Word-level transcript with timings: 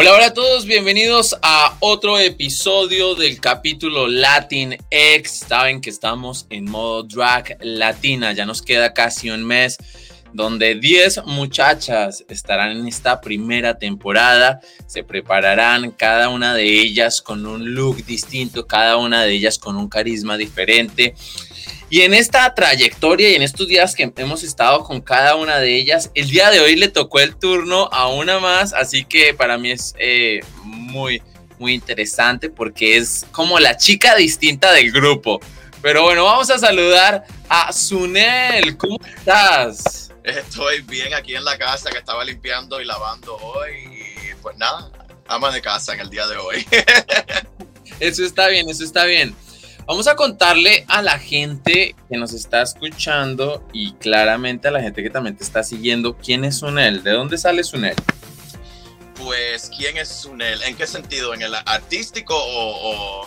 Hola, 0.00 0.14
hola 0.14 0.26
a 0.26 0.32
todos, 0.32 0.64
bienvenidos 0.64 1.36
a 1.42 1.76
otro 1.80 2.20
episodio 2.20 3.16
del 3.16 3.40
capítulo 3.40 4.06
Latin 4.06 4.76
X. 4.90 5.46
Saben 5.48 5.80
que 5.80 5.90
estamos 5.90 6.46
en 6.50 6.66
modo 6.66 7.02
drag 7.02 7.58
latina, 7.62 8.32
ya 8.32 8.46
nos 8.46 8.62
queda 8.62 8.94
casi 8.94 9.28
un 9.28 9.44
mes 9.44 9.76
donde 10.32 10.76
10 10.76 11.24
muchachas 11.26 12.24
estarán 12.28 12.76
en 12.76 12.86
esta 12.86 13.20
primera 13.20 13.76
temporada, 13.76 14.60
se 14.86 15.02
prepararán 15.02 15.90
cada 15.90 16.28
una 16.28 16.54
de 16.54 16.80
ellas 16.80 17.20
con 17.20 17.44
un 17.44 17.74
look 17.74 18.04
distinto, 18.04 18.68
cada 18.68 18.98
una 18.98 19.24
de 19.24 19.32
ellas 19.32 19.58
con 19.58 19.74
un 19.74 19.88
carisma 19.88 20.36
diferente. 20.36 21.16
Y 21.90 22.02
en 22.02 22.12
esta 22.12 22.54
trayectoria 22.54 23.30
y 23.30 23.34
en 23.34 23.42
estos 23.42 23.66
días 23.66 23.94
que 23.94 24.12
hemos 24.16 24.42
estado 24.42 24.84
con 24.84 25.00
cada 25.00 25.36
una 25.36 25.58
de 25.58 25.74
ellas, 25.74 26.10
el 26.14 26.28
día 26.28 26.50
de 26.50 26.60
hoy 26.60 26.76
le 26.76 26.88
tocó 26.88 27.18
el 27.20 27.34
turno 27.36 27.88
a 27.90 28.08
una 28.08 28.38
más, 28.40 28.74
así 28.74 29.04
que 29.04 29.32
para 29.32 29.56
mí 29.56 29.70
es 29.70 29.94
eh, 29.98 30.40
muy, 30.64 31.22
muy 31.58 31.72
interesante 31.72 32.50
porque 32.50 32.98
es 32.98 33.24
como 33.32 33.58
la 33.58 33.78
chica 33.78 34.16
distinta 34.16 34.72
del 34.72 34.92
grupo. 34.92 35.40
Pero 35.80 36.02
bueno, 36.02 36.24
vamos 36.24 36.50
a 36.50 36.58
saludar 36.58 37.24
a 37.48 37.72
Sunel. 37.72 38.76
¿Cómo 38.76 38.98
estás? 39.16 40.12
Estoy 40.24 40.82
bien 40.82 41.14
aquí 41.14 41.36
en 41.36 41.44
la 41.44 41.56
casa 41.56 41.90
que 41.90 41.98
estaba 41.98 42.22
limpiando 42.22 42.82
y 42.82 42.84
lavando 42.84 43.36
hoy. 43.36 43.72
Y 44.30 44.34
pues 44.42 44.58
nada, 44.58 44.90
ama 45.26 45.50
de 45.50 45.62
casa 45.62 45.94
en 45.94 46.00
el 46.00 46.10
día 46.10 46.26
de 46.26 46.36
hoy. 46.36 46.66
eso 48.00 48.24
está 48.24 48.48
bien, 48.48 48.68
eso 48.68 48.84
está 48.84 49.04
bien. 49.04 49.34
Vamos 49.88 50.06
a 50.06 50.16
contarle 50.16 50.84
a 50.86 51.00
la 51.00 51.18
gente 51.18 51.96
que 52.10 52.18
nos 52.18 52.34
está 52.34 52.60
escuchando 52.60 53.66
y 53.72 53.94
claramente 53.94 54.68
a 54.68 54.70
la 54.70 54.82
gente 54.82 55.02
que 55.02 55.08
también 55.08 55.34
te 55.34 55.42
está 55.42 55.62
siguiendo 55.64 56.14
quién 56.14 56.44
es 56.44 56.58
Sunel, 56.58 57.02
de 57.02 57.12
dónde 57.12 57.38
sale 57.38 57.64
Sunel. 57.64 57.96
Pues, 59.16 59.70
¿quién 59.74 59.96
es 59.96 60.10
Sunel? 60.10 60.62
¿En 60.64 60.76
qué 60.76 60.86
sentido? 60.86 61.32
¿En 61.32 61.40
el 61.40 61.54
artístico 61.54 62.34
o...? 62.36 63.26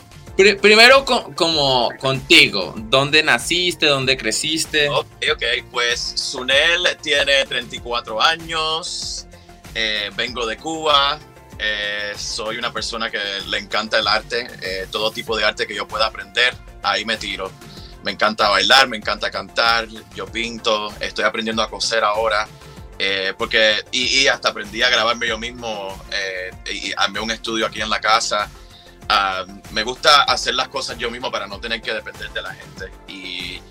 primero 0.61 1.03
como 1.35 1.89
contigo, 1.99 2.75
¿dónde 2.77 3.23
naciste? 3.23 3.87
¿Dónde 3.87 4.15
creciste? 4.15 4.87
Ok, 4.89 5.07
ok, 5.33 5.43
pues 5.71 5.99
Sunel 5.99 6.95
tiene 7.01 7.43
34 7.45 8.21
años, 8.21 9.25
eh, 9.73 10.11
vengo 10.15 10.45
de 10.45 10.57
Cuba, 10.57 11.19
eh, 11.63 12.13
soy 12.17 12.57
una 12.57 12.73
persona 12.73 13.11
que 13.11 13.19
le 13.45 13.59
encanta 13.59 13.99
el 13.99 14.07
arte, 14.07 14.47
eh, 14.63 14.87
todo 14.89 15.11
tipo 15.11 15.37
de 15.37 15.45
arte 15.45 15.67
que 15.67 15.75
yo 15.75 15.87
pueda 15.87 16.07
aprender, 16.07 16.55
ahí 16.81 17.05
me 17.05 17.17
tiro. 17.17 17.51
Me 18.03 18.09
encanta 18.09 18.49
bailar, 18.49 18.87
me 18.87 18.97
encanta 18.97 19.29
cantar, 19.29 19.87
yo 20.15 20.25
pinto, 20.25 20.91
estoy 20.99 21.23
aprendiendo 21.23 21.61
a 21.61 21.69
coser 21.69 22.03
ahora, 22.03 22.47
eh, 22.97 23.35
porque, 23.37 23.85
y, 23.91 24.25
hasta 24.25 24.49
aprendí 24.49 24.81
a 24.81 24.89
grabarme 24.89 25.27
yo 25.27 25.37
mismo, 25.37 26.03
y 26.65 26.93
armé 26.97 27.19
un 27.19 27.29
estudio 27.29 27.67
aquí 27.67 27.79
en 27.79 27.91
la 27.91 28.01
casa. 28.01 28.49
Ah, 29.07 29.45
me 29.71 29.83
gusta 29.83 30.23
hacer 30.23 30.55
las 30.55 30.67
cosas 30.67 30.97
yo 30.97 31.11
mismo 31.11 31.31
para 31.31 31.45
no 31.45 31.59
tener 31.59 31.79
que 31.79 31.93
depender 31.93 32.31
de 32.31 32.41
la 32.41 32.55
gente. 32.55 32.91
Y 33.07 33.61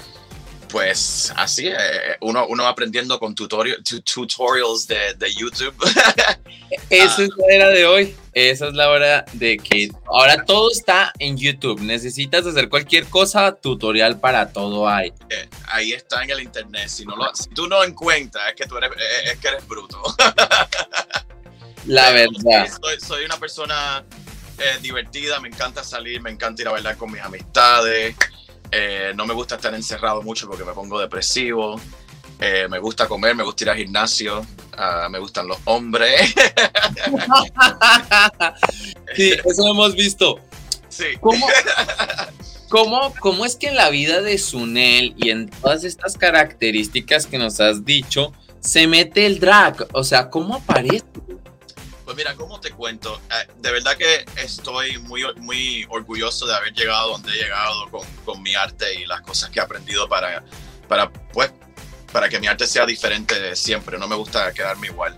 pues 0.69 1.33
así, 1.37 1.69
uno, 2.21 2.47
uno 2.47 2.69
aprendiendo 2.69 3.19
con 3.19 3.35
tutorial, 3.35 3.83
tutorials 3.83 4.87
de, 4.87 5.15
de 5.15 5.35
YouTube. 5.35 5.75
Esa 6.91 7.23
es 7.23 7.31
la 7.37 7.45
hora 7.57 7.69
de 7.71 7.87
hoy. 7.87 8.17
Esa 8.33 8.69
es 8.69 8.75
la 8.75 8.91
hora 8.91 9.25
de 9.33 9.57
que 9.57 9.91
ahora 10.07 10.45
todo 10.45 10.71
está 10.71 11.13
en 11.19 11.37
YouTube. 11.37 11.81
Necesitas 11.81 12.47
hacer 12.47 12.69
cualquier 12.69 13.07
cosa, 13.07 13.53
tutorial 13.53 14.21
para 14.21 14.53
todo 14.53 14.89
hay. 14.89 15.13
Eh, 15.31 15.49
ahí 15.67 15.93
está 15.93 16.23
en 16.23 16.31
el 16.31 16.41
internet. 16.41 16.89
Si, 16.89 17.05
no 17.05 17.17
lo, 17.17 17.35
si 17.35 17.49
tú 17.51 17.67
no 17.67 17.83
encuentras, 17.83 18.49
es 18.49 18.55
que 18.55 18.67
tú 18.67 18.77
eres, 18.77 18.91
eh, 18.91 19.33
es 19.33 19.39
que 19.39 19.49
eres 19.49 19.67
bruto. 19.67 20.03
La 21.87 22.11
verdad. 22.13 22.69
Soy, 22.81 23.01
soy 23.01 23.25
una 23.25 23.39
persona 23.39 24.05
divertida, 24.83 25.41
me 25.41 25.49
encanta 25.49 25.83
salir, 25.83 26.21
me 26.21 26.31
encanta 26.31 26.61
ir 26.61 26.69
a 26.69 26.73
bailar 26.73 26.97
con 26.97 27.11
mis 27.11 27.23
amistades. 27.23 28.15
Eh, 28.73 29.13
no 29.17 29.27
me 29.27 29.35
gusta 29.35 29.57
estar 29.57 29.75
encerrado 29.75 30.23
mucho 30.23 30.47
porque 30.47 30.65
me 30.65 30.73
pongo 30.73 31.01
depresivo. 31.01 31.81
Eh, 32.43 32.67
me 32.71 32.79
gusta 32.79 33.07
comer, 33.07 33.35
me 33.35 33.45
gusta 33.45 33.65
ir 33.65 33.71
al 33.71 33.77
gimnasio, 33.77 34.47
ah, 34.77 35.09
me 35.11 35.19
gustan 35.19 35.47
los 35.47 35.59
hombres. 35.65 36.35
sí, 39.15 39.33
eso 39.45 39.69
hemos 39.69 39.95
visto. 39.95 40.41
Sí. 40.89 41.05
¿Cómo, 41.21 41.47
cómo, 42.71 43.15
cómo 43.21 43.45
es 43.45 43.57
que 43.57 43.69
en 43.69 43.77
la 43.77 43.91
vida 43.91 44.23
de 44.23 44.39
Sunel 44.39 45.15
y 45.19 45.29
en 45.29 45.51
todas 45.51 45.85
estas 45.85 46.17
características 46.17 47.27
que 47.27 47.37
nos 47.37 47.61
has 47.61 47.85
dicho, 47.85 48.33
se 48.61 48.87
mete 48.87 49.27
el 49.27 49.39
drag? 49.39 49.87
O 49.93 50.03
sea, 50.03 50.31
¿cómo 50.31 50.57
aparece? 50.57 51.05
Pues 52.07 52.17
mira, 52.17 52.35
¿cómo 52.37 52.59
te 52.59 52.71
cuento? 52.71 53.21
Eh, 53.31 53.53
de 53.59 53.71
verdad 53.71 53.99
que 53.99 54.25
estoy 54.43 54.97
muy, 55.01 55.23
muy 55.37 55.87
orgulloso 55.91 56.47
de 56.47 56.55
haber 56.55 56.73
llegado 56.73 57.11
donde 57.11 57.33
he 57.33 57.43
llegado 57.43 57.91
con, 57.91 58.07
con 58.25 58.43
mi 58.43 58.55
arte 58.55 58.95
y 58.95 59.05
las 59.05 59.21
cosas 59.21 59.51
que 59.51 59.61
he 59.61 59.63
aprendido 59.63 60.09
para, 60.09 60.43
para, 60.89 61.13
pues, 61.13 61.53
para 62.13 62.29
que 62.29 62.41
mi 62.41 62.47
arte 62.47 62.67
sea 62.67 62.87
diferente 62.87 63.55
siempre. 63.57 63.99
No 63.99 64.09
me 64.09 64.17
gusta 64.17 64.53
quedarme 64.53 64.89
igual. 64.89 65.17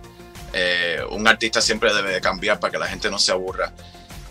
Eh, 0.53 1.01
un 1.09 1.27
artista 1.27 1.61
siempre 1.61 1.93
debe 1.93 2.21
cambiar 2.21 2.59
para 2.59 2.71
que 2.71 2.77
la 2.77 2.87
gente 2.87 3.09
no 3.09 3.19
se 3.19 3.31
aburra. 3.31 3.73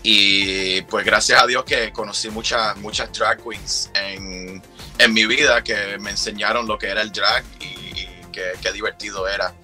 Y 0.02 0.82
pues 0.82 1.04
gracias 1.04 1.40
a 1.42 1.46
Dios 1.46 1.64
que 1.64 1.92
conocí 1.92 2.28
muchas, 2.30 2.76
muchas 2.78 3.12
drag 3.12 3.42
queens 3.42 3.90
en, 3.94 4.62
en 4.98 5.14
mi 5.14 5.26
vida 5.26 5.62
que 5.62 5.98
me 5.98 6.10
enseñaron 6.10 6.66
lo 6.66 6.76
que 6.76 6.88
era 6.88 7.02
el 7.02 7.12
drag 7.12 7.44
y, 7.60 8.08
qué 8.32 8.72
divertido 8.72 9.28
era. 9.28 9.54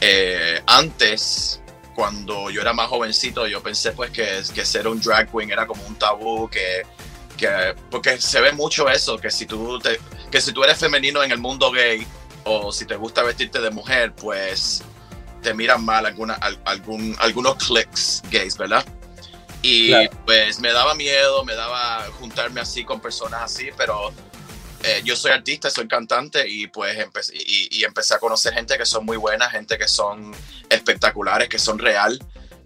Eh, 0.00 0.60
antes 0.66 1.62
cuando 1.94 2.50
yo 2.50 2.60
era 2.60 2.72
más 2.72 2.88
jovencito, 2.88 3.46
yo 3.46 3.62
pensé 3.62 3.92
pues 3.92 4.10
que, 4.10 4.42
que 4.54 4.64
ser 4.64 4.88
un 4.88 5.00
drag 5.00 5.30
queen 5.30 5.50
era 5.50 5.66
como 5.66 5.86
un 5.86 5.94
tabú, 5.96 6.48
que, 6.48 6.82
que 7.36 7.74
porque 7.90 8.20
se 8.20 8.40
ve 8.40 8.52
mucho 8.52 8.88
eso, 8.88 9.18
que 9.18 9.30
si 9.30 9.46
tú 9.46 9.78
te, 9.78 10.00
que 10.30 10.40
si 10.40 10.52
tú 10.52 10.64
eres 10.64 10.78
femenino 10.78 11.22
en 11.22 11.30
el 11.30 11.38
mundo 11.38 11.70
gay 11.70 12.06
o 12.44 12.72
si 12.72 12.86
te 12.86 12.96
gusta 12.96 13.22
vestirte 13.22 13.60
de 13.60 13.70
mujer, 13.70 14.14
pues 14.14 14.82
te 15.42 15.54
miran 15.54 15.84
mal 15.84 16.06
alguna, 16.06 16.34
algún, 16.64 17.16
algunos 17.18 17.56
clics 17.56 18.22
gays, 18.30 18.56
¿verdad? 18.56 18.84
Y 19.60 19.92
pues 20.26 20.58
me 20.58 20.72
daba 20.72 20.94
miedo, 20.94 21.44
me 21.44 21.54
daba 21.54 22.04
juntarme 22.18 22.60
así 22.60 22.84
con 22.84 23.00
personas 23.00 23.42
así, 23.42 23.70
pero 23.76 24.12
eh, 24.82 25.02
yo 25.04 25.14
soy 25.14 25.30
artista, 25.30 25.70
soy 25.70 25.86
cantante 25.86 26.48
y 26.48 26.66
pues 26.66 26.98
empecé, 26.98 27.34
y, 27.36 27.84
empecé 27.84 28.14
a 28.14 28.18
conocer 28.18 28.52
gente 28.54 28.76
que 28.76 28.84
son 28.84 29.04
muy 29.04 29.16
buena, 29.16 29.48
gente 29.48 29.78
que 29.78 29.86
son 29.86 30.32
espectaculares, 30.68 31.48
que 31.48 31.60
son 31.60 31.78
real, 31.78 32.18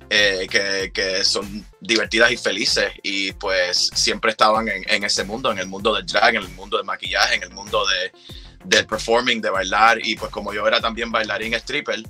eh, 0.09 0.47
que, 0.50 0.91
que, 0.94 1.22
son 1.25 1.66
divertidas 1.81 2.31
y 2.31 2.38
felices 2.38 2.92
y 3.03 3.32
pues 3.32 3.91
siempre 3.94 4.31
estaban 4.31 4.69
en, 4.69 4.82
en, 4.88 5.04
ese 5.04 5.25
mundo, 5.25 5.53
en 5.53 5.59
el 5.59 5.66
mundo 5.66 5.94
del 5.94 6.06
drag, 6.06 6.36
en 6.36 6.42
el 6.42 6.48
mundo 6.50 6.78
del 6.78 6.86
maquillaje, 6.86 7.34
en 7.34 7.42
el 7.42 7.50
mundo 7.50 7.84
de, 7.86 8.12
del 8.69 8.87
performing, 8.87 9.41
de 9.41 9.50
bailar 9.50 9.99
y 10.04 10.16
pues 10.16 10.31
como 10.31 10.53
yo 10.53 10.66
era 10.66 10.81
también 10.81 11.10
bailarín 11.10 11.54
stripper, 11.54 12.03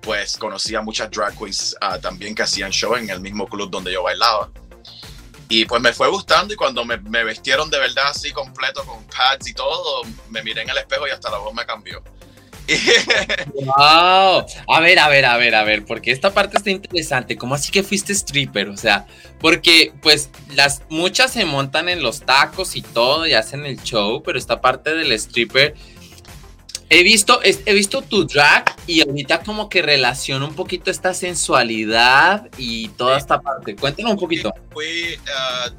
pues 0.00 0.36
conocía 0.36 0.82
muchas 0.82 1.10
drag 1.10 1.36
queens 1.38 1.76
ah, 1.80 1.98
también 1.98 2.34
que 2.34 2.42
hacían 2.42 2.70
show 2.70 2.96
en 2.96 3.08
el 3.08 3.20
mismo 3.20 3.46
club 3.46 3.70
donde 3.70 3.92
yo 3.92 4.02
bailaba. 4.02 4.50
Y 5.48 5.66
pues 5.66 5.82
me 5.82 5.92
fue 5.92 6.08
gustando 6.08 6.54
y 6.54 6.56
cuando 6.56 6.84
me, 6.84 6.96
vestieron 7.24 7.68
de 7.68 7.78
verdad 7.78 8.04
así 8.08 8.32
completo 8.32 8.84
con 8.84 9.04
pads 9.04 9.48
y 9.48 9.54
todo, 9.54 10.02
me 10.30 10.42
miré 10.42 10.62
en 10.62 10.70
el 10.70 10.78
espejo 10.78 11.06
y 11.06 11.10
hasta 11.10 11.30
la 11.30 11.38
voz 11.38 11.54
me 11.54 11.64
cambió. 11.66 12.02
wow. 13.54 14.46
A 14.68 14.80
ver, 14.80 14.98
a 14.98 15.08
ver, 15.08 15.26
a 15.26 15.36
ver, 15.36 15.54
a 15.54 15.64
ver, 15.64 15.84
porque 15.84 16.10
esta 16.10 16.32
parte 16.32 16.56
está 16.56 16.70
interesante. 16.70 17.36
¿Cómo 17.36 17.54
así 17.54 17.70
que 17.70 17.82
fuiste 17.82 18.12
stripper? 18.14 18.68
O 18.68 18.76
sea, 18.76 19.06
porque 19.40 19.92
pues 20.00 20.30
las 20.54 20.82
muchas 20.88 21.32
se 21.32 21.44
montan 21.44 21.88
en 21.88 22.02
los 22.02 22.20
tacos 22.20 22.74
y 22.74 22.82
todo 22.82 23.26
y 23.26 23.34
hacen 23.34 23.66
el 23.66 23.82
show, 23.82 24.22
pero 24.22 24.38
esta 24.38 24.60
parte 24.60 24.94
del 24.94 25.12
stripper 25.12 25.74
He 26.94 27.02
visto, 27.02 27.40
he 27.42 27.72
visto 27.72 28.02
tu 28.02 28.26
drag 28.26 28.76
y 28.86 29.00
ahorita 29.00 29.42
como 29.42 29.70
que 29.70 29.80
relaciona 29.80 30.44
un 30.44 30.54
poquito 30.54 30.90
esta 30.90 31.14
sensualidad 31.14 32.50
y 32.58 32.88
toda 32.88 33.16
esta 33.16 33.40
parte. 33.40 33.74
Cuéntanos 33.74 34.12
un 34.12 34.18
poquito. 34.18 34.52
Fui 34.74 35.18
ah, 35.34 35.70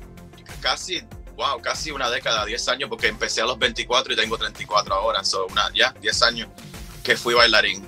casi, 0.59 1.03
wow, 1.35 1.61
casi 1.61 1.91
una 1.91 2.09
década, 2.09 2.43
10 2.43 2.67
años, 2.69 2.89
porque 2.89 3.09
empecé 3.09 3.41
a 3.41 3.45
los 3.45 3.59
24 3.59 4.11
y 4.11 4.15
tengo 4.15 4.39
34 4.39 4.95
ahora, 4.95 5.23
son 5.23 5.51
una, 5.51 5.71
ya, 5.75 5.93
10 6.01 6.23
años 6.23 6.49
que 7.03 7.15
fui 7.15 7.35
bailarín. 7.35 7.85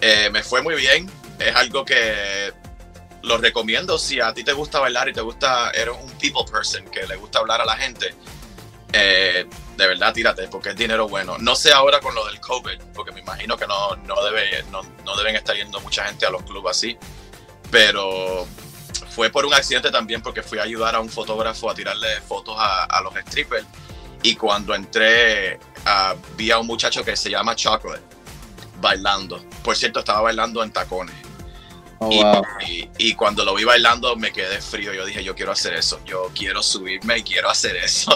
Eh, 0.00 0.28
me 0.32 0.42
fue 0.42 0.60
muy 0.60 0.74
bien, 0.74 1.08
es 1.38 1.54
algo 1.54 1.84
que 1.84 2.52
lo 3.22 3.38
recomiendo 3.38 3.96
si 3.96 4.20
a 4.20 4.34
ti 4.34 4.42
te 4.42 4.52
gusta 4.52 4.80
bailar 4.80 5.08
y 5.08 5.12
te 5.12 5.20
gusta, 5.20 5.70
eres 5.70 5.94
un 6.02 6.10
people 6.18 6.42
person 6.50 6.84
que 6.86 7.06
le 7.06 7.14
gusta 7.14 7.38
hablar 7.38 7.60
a 7.60 7.64
la 7.64 7.76
gente. 7.76 8.12
Eh, 8.98 9.46
de 9.76 9.86
verdad 9.86 10.14
tírate, 10.14 10.48
porque 10.48 10.70
es 10.70 10.76
dinero 10.76 11.06
bueno. 11.06 11.36
No 11.38 11.54
sé 11.54 11.70
ahora 11.70 12.00
con 12.00 12.14
lo 12.14 12.24
del 12.24 12.40
COVID, 12.40 12.80
porque 12.94 13.12
me 13.12 13.20
imagino 13.20 13.56
que 13.58 13.66
no, 13.66 13.94
no, 13.96 14.24
debe, 14.24 14.64
deben 15.18 15.36
estar 15.36 15.54
yendo 15.54 15.80
mucha 15.80 16.06
gente 16.06 16.24
a 16.24 16.30
los 16.30 16.42
clubes 16.44 16.70
así, 16.70 16.96
pero 17.70 18.46
fue 19.10 19.28
por 19.28 19.44
un 19.44 19.52
accidente 19.52 19.90
también 19.90 20.22
porque 20.22 20.42
fui 20.42 20.58
a 20.58 20.62
ayudar 20.62 20.94
a 20.94 21.00
un 21.00 21.10
fotógrafo 21.10 21.68
a 21.68 21.74
tirarle 21.74 22.20
fotos 22.22 22.56
a, 22.58 23.00
los 23.02 23.14
strippers 23.14 23.66
y 24.22 24.34
cuando 24.34 24.74
entré 24.74 25.56
uh, 25.56 26.16
vi 26.36 26.50
a 26.50 26.58
un 26.58 26.66
muchacho 26.66 27.04
que 27.04 27.14
se 27.14 27.28
llama 27.28 27.54
Chocolate 27.54 28.02
bailando. 28.80 29.44
Por 29.62 29.76
cierto, 29.76 29.98
estaba 29.98 30.22
bailando 30.22 30.62
en 30.62 30.70
tacones. 30.70 31.14
Oh, 31.98 32.42
y, 32.98 33.14
cuando 33.14 33.44
lo 33.44 33.54
vi 33.54 33.64
bailando 33.64 34.16
me 34.16 34.32
quedé 34.32 34.60
frío. 34.60 34.92
Yo 34.92 35.04
dije, 35.04 35.24
yo 35.24 35.34
quiero 35.34 35.52
hacer 35.52 35.74
eso. 35.74 36.00
Yo 36.04 36.30
quiero 36.34 36.62
subirme 36.62 37.18
y 37.18 37.22
quiero 37.22 37.48
hacer 37.48 37.76
eso. 37.76 38.12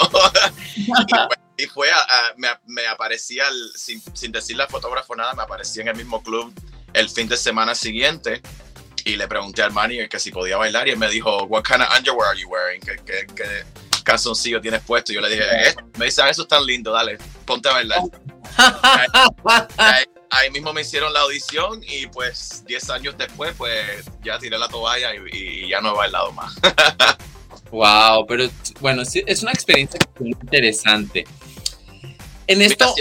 y, 1.57 1.67
fue, 1.67 1.89
me, 2.37 2.87
aparecía, 2.87 3.45
sin, 3.75 4.03
sin 4.15 4.33
decirle 4.33 4.65
al 4.65 4.69
fotógrafo 4.69 5.17
nada, 5.17 5.33
me 5.35 5.43
aparecía 5.43 5.83
en 5.83 5.89
el 5.89 5.97
mismo 5.97 6.23
club 6.23 6.53
el 6.93 7.09
fin 7.09 7.29
de 7.29 7.37
semana 7.37 7.75
siguiente. 7.75 8.43
Y 9.05 9.17
le 9.17 9.27
pregunté 9.27 9.63
al 9.63 9.73
manager 9.73 10.09
que 10.11 10.19
si 10.19 10.31
podía 10.31 10.59
bailar 10.59 10.87
y 10.87 10.91
él 10.91 10.99
me 10.99 11.09
dijo, 11.09 11.45
what 11.45 11.63
kind 11.63 11.81
of 11.81 11.89
underwear 11.97 12.29
are 12.29 12.39
you 12.39 12.49
wearing? 12.49 12.81
¿Qué, 12.83 12.97
qué, 13.05 13.27
qué 13.35 13.65
calzoncillo 14.05 14.61
tienes 14.61 14.83
puesto? 14.83 15.13
Y 15.13 15.15
yo 15.15 15.23
le 15.23 15.31
dije, 15.31 15.43
eh", 15.43 15.75
me 15.97 16.05
dice, 16.05 16.21
ah, 16.23 16.29
eso 16.29 16.43
es 16.43 16.49
tan 16.49 16.67
lindo, 16.67 16.93
dale, 16.93 17.17
ponte 17.47 17.71
a 17.71 17.73
bailar. 17.73 18.01
ahí 19.79 20.05
mismo 20.53 20.73
me 20.73 20.83
hicieron 20.83 21.13
la 21.13 21.21
audición 21.21 21.83
y 21.87 22.07
pues 22.07 22.65
10 22.67 22.91
años 22.91 23.15
después 23.19 23.55
pues 23.57 24.05
ya 24.23 24.39
tiré 24.39 24.59
la 24.59 24.69
toalla 24.69 25.11
y, 25.33 25.69
ya 25.69 25.81
no 25.81 25.93
he 25.93 25.97
bailado 25.97 26.33
más. 26.33 26.55
wow, 27.71 28.27
pero 28.27 28.49
bueno, 28.81 29.03
es 29.03 29.43
una 29.43 29.53
experiencia 29.53 30.01
muy 30.19 30.31
interesante. 30.31 31.25
En 32.51 32.63
esto... 32.63 32.93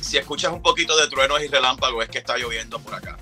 si, 0.00 0.16
escuchas, 0.16 0.50
un 0.50 0.62
poquito 0.62 0.96
de 0.96 1.06
truenos 1.08 1.42
y 1.42 1.48
relámpagos 1.48 2.04
es 2.04 2.08
que 2.08 2.16
está 2.16 2.38
lloviendo 2.38 2.78
por 2.80 2.94
acá. 2.94 3.18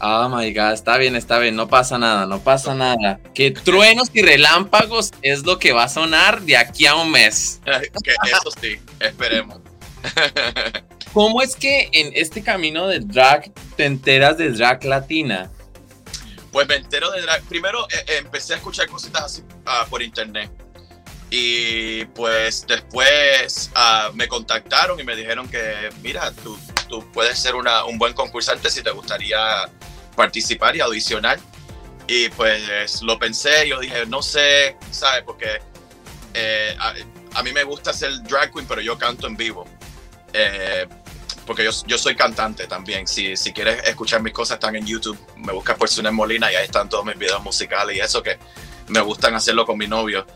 Oh 0.00 0.26
my 0.30 0.52
god, 0.54 0.72
está 0.72 0.96
bien, 0.96 1.16
está 1.16 1.38
bien, 1.38 1.54
no 1.54 1.68
pasa 1.68 1.98
nada, 1.98 2.24
no 2.24 2.42
pasa 2.42 2.74
nada. 2.74 3.20
Que 3.34 3.50
truenos 3.50 4.08
y 4.14 4.22
relámpagos 4.22 5.10
es 5.20 5.44
lo 5.44 5.58
que 5.58 5.72
va 5.72 5.84
a 5.84 5.88
sonar 5.90 6.40
de 6.40 6.56
aquí 6.56 6.86
a 6.86 6.94
un 6.94 7.10
mes. 7.10 7.60
que 8.02 8.14
eso 8.24 8.50
sí, 8.58 8.80
esperemos. 9.00 9.60
¿Cómo 11.12 11.42
es 11.42 11.56
que 11.56 11.90
en 11.92 12.10
este 12.14 12.42
camino 12.42 12.86
de 12.86 13.00
drag 13.00 13.52
te 13.76 13.84
enteras 13.84 14.38
de 14.38 14.50
drag 14.50 14.82
latina? 14.84 15.50
Pues 16.50 16.66
me 16.66 16.76
entero 16.76 17.10
de 17.10 17.20
drag. 17.20 17.42
Primero 17.44 17.86
eh, 17.90 18.04
eh, 18.06 18.16
empecé 18.18 18.54
a 18.54 18.56
escuchar 18.56 18.88
cositas 18.88 19.24
así 19.24 19.42
ah, 19.66 19.86
por 19.90 20.02
internet. 20.02 20.50
Y 21.30 22.04
pues 22.06 22.66
después 22.66 23.70
ah, 23.74 24.10
me 24.14 24.26
contactaron 24.28 25.00
y 25.00 25.04
me 25.04 25.14
dijeron 25.16 25.48
que, 25.48 25.90
mira, 26.02 26.32
tú, 26.32 26.58
tú 26.88 27.04
puedes 27.12 27.38
ser 27.38 27.54
una, 27.54 27.84
un 27.84 27.98
buen 27.98 28.14
concursante 28.14 28.70
si 28.70 28.82
te 28.82 28.90
gustaría 28.90 29.38
participar 30.16 30.76
y 30.76 30.80
audicionar. 30.80 31.38
Y 32.06 32.28
pues 32.30 33.02
lo 33.02 33.18
pensé, 33.18 33.68
yo 33.68 33.80
dije, 33.80 34.06
no 34.06 34.22
sé, 34.22 34.76
¿sabes? 34.90 35.22
Porque 35.24 35.60
eh, 36.34 36.76
a, 36.78 36.94
a, 37.34 37.42
mí 37.42 37.52
me 37.52 37.64
gusta 37.64 37.92
ser 37.92 38.22
drag 38.22 38.52
queen, 38.52 38.66
pero 38.66 38.80
yo 38.80 38.98
canto 38.98 39.26
en 39.26 39.36
vivo. 39.36 39.66
Eh, 40.32 40.86
porque 41.46 41.64
yo, 41.64 41.70
yo, 41.86 41.98
soy 41.98 42.14
cantante 42.14 42.66
también. 42.66 43.06
Si, 43.06 43.36
si 43.36 43.52
quieres 43.52 43.82
escuchar 43.88 44.22
mis 44.22 44.32
cosas, 44.32 44.56
están 44.56 44.76
en 44.76 44.86
YouTube. 44.86 45.18
Me 45.36 45.52
buscas 45.52 45.76
por 45.76 45.88
Sunet 45.88 46.12
Molina 46.12 46.50
y 46.52 46.54
ahí 46.54 46.64
están 46.64 46.88
todos 46.88 47.04
mis 47.04 47.16
videos 47.18 47.42
musicales 47.42 47.96
y 47.96 48.00
eso 48.00 48.22
que 48.22 48.38
me 48.88 49.00
gustan 49.00 49.34
hacerlo 49.34 49.66
con 49.66 49.78
mi 49.78 49.86
novio. 49.86 50.26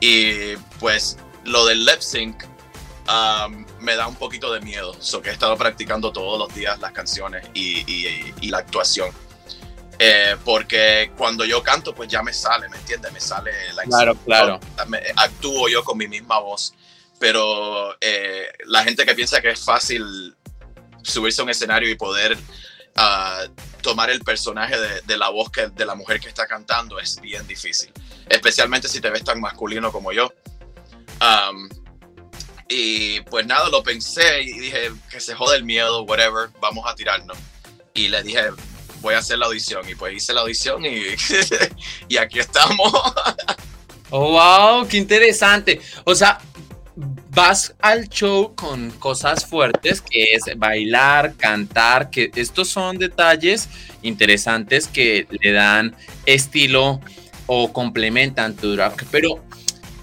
Y 0.00 0.56
pues 0.78 1.18
lo 1.44 1.66
del 1.66 1.84
lip 1.84 2.00
sync 2.00 2.44
um, 3.08 3.64
me 3.80 3.96
da 3.96 4.06
un 4.06 4.16
poquito 4.16 4.52
de 4.52 4.60
miedo. 4.60 4.94
So 5.00 5.22
que 5.22 5.30
he 5.30 5.32
estado 5.32 5.56
practicando 5.56 6.12
todos 6.12 6.38
los 6.38 6.54
días 6.54 6.78
las 6.80 6.92
canciones 6.92 7.46
y, 7.54 7.84
y, 8.40 8.48
la 8.48 8.58
actuación. 8.58 9.10
Eh, 9.98 10.36
porque 10.44 11.12
cuando 11.16 11.44
yo 11.44 11.62
canto, 11.62 11.94
pues 11.94 12.08
ya 12.08 12.22
me 12.22 12.32
sale, 12.32 12.68
¿me 12.68 12.78
entiendes? 12.78 13.12
Me 13.12 13.20
sale 13.20 13.52
la 13.74 13.82
Claro, 13.84 14.16
claro. 14.24 14.60
actúo 15.16 15.68
yo 15.68 15.84
con 15.84 15.98
mi 15.98 16.08
misma 16.08 16.38
voz 16.38 16.74
pero 17.20 17.94
eh, 18.00 18.46
la 18.64 18.82
gente 18.82 19.04
que 19.04 19.14
piensa 19.14 19.42
que 19.42 19.50
es 19.50 19.62
fácil 19.62 20.34
subirse 21.02 21.40
a 21.40 21.44
un 21.44 21.50
escenario 21.50 21.90
y 21.90 21.94
poder 21.94 22.36
ah, 22.96 23.44
tomar 23.82 24.10
el 24.10 24.20
personaje 24.20 24.76
de, 24.78 25.18
la 25.18 25.28
voz 25.30 25.50
que, 25.50 25.68
de 25.68 25.84
la 25.84 25.94
mujer 25.94 26.20
que 26.20 26.28
está 26.28 26.46
cantando 26.46 26.98
es 26.98 27.20
bien 27.20 27.46
difícil, 27.46 27.92
especialmente 28.28 28.88
si 28.88 29.00
te 29.00 29.10
ves 29.10 29.24
tan 29.24 29.40
masculino 29.40 29.92
como 29.92 30.12
yo. 30.12 30.32
y 32.68 33.20
pues 33.22 33.46
nada, 33.46 33.68
lo 33.68 33.82
pensé 33.82 34.42
y 34.42 34.58
dije 34.58 34.92
que 35.10 35.20
se 35.20 35.34
jode 35.34 35.56
el 35.56 35.64
miedo, 35.64 36.02
whatever, 36.02 36.50
vamos 36.60 36.84
a 36.86 36.94
tirarnos. 36.94 37.36
Y 37.92 38.08
le 38.08 38.22
dije, 38.22 38.50
voy 39.00 39.14
a 39.14 39.18
hacer 39.18 39.38
la 39.38 39.46
audición. 39.46 39.88
Y 39.88 39.94
pues 39.94 40.14
hice 40.14 40.32
la 40.32 40.42
audición 40.42 40.84
y, 40.84 41.02
y 42.08 42.16
aquí 42.16 42.38
estamos. 42.38 42.92
oh, 44.10 44.30
wow, 44.32 44.88
qué 44.88 44.96
interesante. 44.96 45.80
O 46.04 46.14
sea, 46.14 46.40
vas 47.30 47.74
al 47.80 48.08
show 48.08 48.54
con 48.54 48.90
cosas 48.92 49.46
fuertes, 49.46 50.00
que 50.00 50.24
es 50.32 50.42
bailar, 50.56 51.34
cantar, 51.36 52.10
que 52.10 52.30
estos 52.34 52.68
son 52.68 52.98
detalles 52.98 53.68
interesantes 54.02 54.88
que 54.88 55.26
le 55.30 55.52
dan 55.52 55.94
estilo 56.26 57.00
o 57.46 57.72
complementan 57.72 58.56
tu 58.56 58.74
drag. 58.74 58.94
Pero 59.10 59.42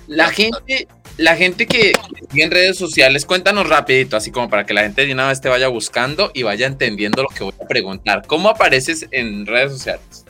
la 0.07 0.29
gente, 0.29 0.87
la 1.17 1.35
gente 1.35 1.67
que 1.67 1.93
sigue 2.29 2.43
en 2.43 2.51
redes 2.51 2.77
sociales, 2.77 3.25
cuéntanos 3.25 3.67
rapidito, 3.67 4.15
así 4.15 4.31
como 4.31 4.49
para 4.49 4.65
que 4.65 4.73
la 4.73 4.81
gente 4.83 5.05
de 5.05 5.11
una 5.11 5.27
vez 5.27 5.41
te 5.41 5.49
vaya 5.49 5.67
buscando 5.67 6.31
y 6.33 6.43
vaya 6.43 6.65
entendiendo 6.65 7.23
lo 7.23 7.29
que 7.29 7.43
voy 7.43 7.53
a 7.61 7.67
preguntar. 7.67 8.25
¿Cómo 8.25 8.49
apareces 8.49 9.05
en 9.11 9.45
redes 9.45 9.73
sociales? 9.73 10.23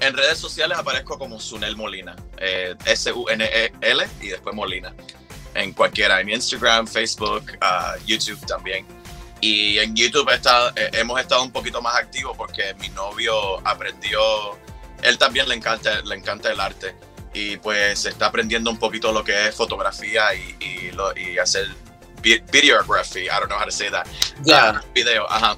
En 0.00 0.16
redes 0.16 0.36
sociales 0.36 0.76
aparezco 0.76 1.16
como 1.16 1.38
Sunel 1.38 1.76
Molina, 1.76 2.16
eh, 2.38 2.74
S-U-N-E-L 2.86 4.02
y 4.20 4.28
después 4.28 4.54
Molina 4.54 4.92
en 5.54 5.72
cualquiera, 5.72 6.20
en 6.20 6.30
Instagram, 6.30 6.86
Facebook, 6.86 7.58
uh, 7.60 8.04
YouTube 8.06 8.44
también. 8.46 8.86
Y 9.40 9.78
en 9.78 9.94
YouTube 9.96 10.30
eh, 10.30 10.90
hemos 10.92 11.20
estado 11.20 11.42
un 11.42 11.50
poquito 11.50 11.82
más 11.82 11.96
activos 11.96 12.36
porque 12.36 12.74
mi 12.78 12.88
novio 12.90 13.58
aprendió, 13.66 14.20
él 15.02 15.18
también 15.18 15.48
le 15.48 15.56
encanta, 15.56 16.00
le 16.02 16.14
encanta 16.14 16.52
el 16.52 16.60
arte 16.60 16.94
y 17.34 17.56
pues 17.56 18.04
está 18.04 18.26
aprendiendo 18.26 18.70
un 18.70 18.76
poquito 18.76 19.12
lo 19.12 19.24
que 19.24 19.48
es 19.48 19.54
fotografía 19.54 20.34
y, 20.34 20.56
y, 20.60 20.90
lo, 20.92 21.16
y 21.16 21.38
hacer 21.38 21.68
videography, 22.22 23.24
I 23.24 23.40
don't 23.40 23.48
know 23.48 23.58
how 23.58 23.64
to 23.64 23.72
say 23.72 23.90
that. 23.90 24.06
Yeah. 24.44 24.80
video, 24.94 25.26
ajá. 25.28 25.56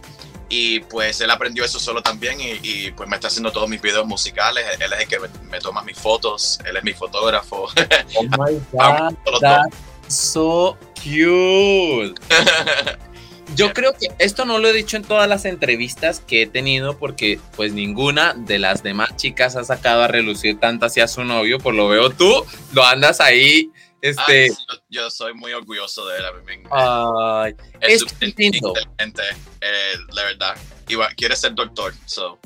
Y 0.56 0.78
pues 0.78 1.20
él 1.20 1.30
aprendió 1.30 1.64
eso 1.64 1.80
solo 1.80 2.00
también 2.00 2.38
y, 2.40 2.92
pues 2.92 3.08
me 3.08 3.16
está 3.16 3.26
haciendo 3.26 3.50
todos 3.50 3.68
mis 3.68 3.82
videos 3.82 4.06
musicales. 4.06 4.64
Él 4.78 4.92
es 4.92 5.00
el 5.00 5.08
que 5.08 5.18
me, 5.50 5.58
toma 5.58 5.82
mis 5.82 5.98
fotos, 5.98 6.60
él 6.64 6.76
es 6.76 6.84
mi 6.84 6.92
fotógrafo. 6.92 7.66
Oh 8.14 8.22
my 8.22 8.60
God, 8.72 9.16
that's 9.40 9.76
so 10.06 10.78
cute. 10.94 12.14
Yo 13.56 13.72
creo 13.72 13.94
que 13.94 14.08
esto 14.20 14.44
no 14.44 14.58
lo 14.58 14.68
he 14.68 14.72
dicho 14.72 14.96
en 14.96 15.02
todas 15.02 15.28
las 15.28 15.44
entrevistas 15.44 16.20
que 16.20 16.42
he 16.42 16.46
tenido 16.46 16.98
porque 16.98 17.40
pues 17.56 17.72
ninguna 17.72 18.34
de 18.34 18.60
las 18.60 18.84
demás 18.84 19.16
chicas 19.16 19.56
ha 19.56 19.64
sacado 19.64 20.02
a 20.02 20.08
relucir 20.08 20.60
tanto 20.60 20.86
hacia 20.86 21.08
su 21.08 21.24
novio, 21.24 21.58
por 21.58 21.74
lo 21.74 21.88
veo 21.88 22.10
tú, 22.10 22.44
lo 22.72 22.84
andas 22.84 23.20
ahí 23.20 23.72
este, 24.04 24.50
yo 24.90 25.08
soy 25.08 25.32
muy 25.32 25.54
orgulloso 25.54 26.06
de 26.06 26.18
él. 26.18 26.24
Ay, 26.70 27.54
es 27.80 28.02
inteligente, 28.02 29.22
eh, 29.62 29.94
la 30.12 30.24
verdad. 30.24 30.56
Y 30.86 30.96
quiere 31.16 31.34
ser 31.34 31.54
doctor, 31.54 31.94
so. 32.04 32.38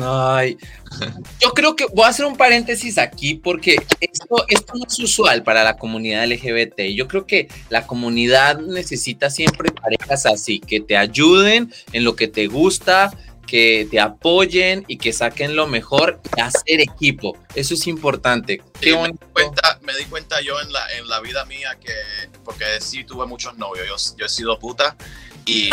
Ay, 0.00 0.58
yo 1.40 1.50
creo 1.54 1.76
que 1.76 1.86
voy 1.94 2.04
a 2.04 2.08
hacer 2.08 2.26
un 2.26 2.36
paréntesis 2.36 2.98
aquí 2.98 3.34
porque 3.34 3.76
esto, 4.00 4.44
esto 4.48 4.72
no 4.74 4.84
es 4.86 4.98
usual 4.98 5.44
para 5.44 5.62
la 5.62 5.76
comunidad 5.76 6.26
LGBT. 6.26 6.80
Yo 6.94 7.06
creo 7.06 7.26
que 7.26 7.48
la 7.70 7.86
comunidad 7.86 8.58
necesita 8.58 9.30
siempre 9.30 9.70
parejas 9.70 10.26
así, 10.26 10.58
que 10.58 10.80
te 10.80 10.96
ayuden 10.96 11.72
en 11.92 12.04
lo 12.04 12.16
que 12.16 12.26
te 12.26 12.48
gusta, 12.48 13.12
que 13.48 13.88
te 13.90 13.98
apoyen 13.98 14.84
y 14.86 14.98
que 14.98 15.12
saquen 15.12 15.56
lo 15.56 15.66
mejor 15.66 16.20
y 16.36 16.40
hacer 16.40 16.80
equipo. 16.80 17.36
Eso 17.54 17.74
es 17.74 17.86
importante. 17.88 18.62
me, 18.80 19.08
di 19.08 19.18
cuenta, 19.32 19.80
me, 19.82 19.96
di 19.96 20.04
cuenta, 20.04 20.40
yo 20.42 20.60
en 20.60 20.70
la, 20.72 20.86
en 20.92 21.08
la 21.08 21.20
vida 21.20 21.44
mía 21.46 21.76
que, 21.80 21.94
porque 22.44 22.64
sí 22.80 23.04
tuve 23.04 23.26
muchos 23.26 23.56
novios, 23.56 23.86
yo, 23.88 23.96
yo 24.18 24.26
he 24.26 24.28
sido 24.28 24.58
puta 24.58 24.94
y... 25.46 25.70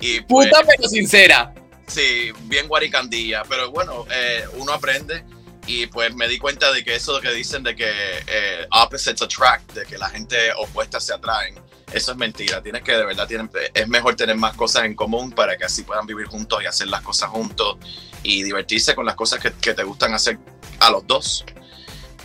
y 0.00 0.20
pues, 0.22 0.48
puta 0.48 0.64
pero 0.66 0.88
sincera. 0.88 1.54
Sí, 1.86 2.32
bien 2.44 2.66
guaricandilla, 2.66 3.44
pero 3.48 3.70
bueno, 3.70 4.06
eh, 4.10 4.44
uno 4.54 4.72
aprende 4.72 5.22
y 5.66 5.86
pues 5.86 6.14
me 6.14 6.28
di 6.28 6.38
cuenta 6.38 6.72
de 6.72 6.82
que 6.82 6.94
eso 6.96 7.20
que 7.20 7.30
dicen 7.30 7.62
de 7.62 7.76
que 7.76 7.90
eh, 8.26 8.66
opposites 8.70 9.20
attract, 9.20 9.72
de 9.72 9.84
que 9.84 9.98
la 9.98 10.08
gente 10.08 10.52
opuesta 10.56 10.98
se 10.98 11.12
atraen, 11.12 11.56
eso 11.92 12.12
es 12.12 12.18
mentira. 12.18 12.62
Tienes 12.62 12.82
que, 12.82 12.92
de 12.92 13.04
verdad, 13.04 13.28
es 13.74 13.88
mejor 13.88 14.16
tener 14.16 14.36
más 14.36 14.54
cosas 14.56 14.84
en 14.84 14.94
común 14.94 15.30
para 15.30 15.56
que 15.56 15.64
así 15.64 15.82
puedan 15.82 16.06
vivir 16.06 16.26
juntos 16.26 16.62
y 16.62 16.66
hacer 16.66 16.88
las 16.88 17.02
cosas 17.02 17.30
juntos 17.30 17.76
y 18.22 18.42
divertirse 18.42 18.94
con 18.94 19.06
las 19.06 19.14
cosas 19.14 19.40
que, 19.40 19.50
te 19.50 19.82
gustan 19.84 20.12
hacer 20.12 20.38
a 20.80 20.90
los 20.90 21.06
dos. 21.06 21.44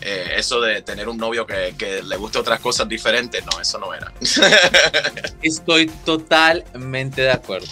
Eh, 0.03 0.33
eso 0.37 0.59
de 0.59 0.81
tener 0.81 1.07
un 1.07 1.17
novio 1.17 1.45
que, 1.45 2.01
le 2.03 2.17
guste 2.17 2.39
otras 2.39 2.59
cosas 2.59 2.89
diferentes, 2.89 3.45
no, 3.45 3.61
eso 3.61 3.77
no 3.77 3.93
era. 3.93 4.11
Estoy 5.43 5.85
totalmente 6.05 7.21
de 7.21 7.31
acuerdo. 7.31 7.67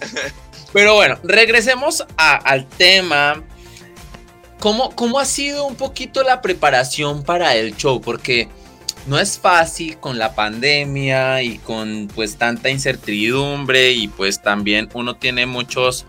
Pero 0.72 0.94
bueno, 0.94 1.18
regresemos 1.22 2.04
al 2.16 2.68
tema. 2.68 3.42
¿Cómo, 4.58 4.94
¿Cómo 4.94 5.18
ha 5.18 5.24
sido 5.24 5.64
un 5.64 5.76
poquito 5.76 6.22
la 6.22 6.42
preparación 6.42 7.24
para 7.24 7.56
el 7.56 7.74
show? 7.76 8.02
Porque 8.02 8.50
no 9.06 9.18
es 9.18 9.38
fácil 9.38 9.98
con 9.98 10.18
la 10.18 10.34
pandemia 10.34 11.42
y 11.42 11.58
con 11.58 12.08
pues 12.14 12.36
tanta 12.36 12.70
incertidumbre 12.70 13.92
y 13.92 14.08
pues 14.08 14.42
también 14.42 14.88
uno 14.92 15.16
tiene 15.16 15.46
muchos 15.46 16.06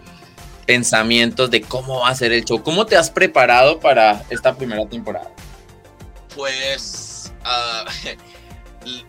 pensamientos 0.65 1.49
de 1.51 1.61
cómo 1.61 2.01
va 2.01 2.09
a 2.09 2.15
ser 2.15 2.31
el 2.31 2.45
show. 2.45 2.61
¿Cómo 2.63 2.85
te 2.85 2.95
has 2.95 3.09
preparado 3.09 3.79
para 3.79 4.23
esta 4.29 4.55
primera 4.55 4.85
temporada? 4.85 5.29
Pues 6.35 7.31
uh, 7.43 8.15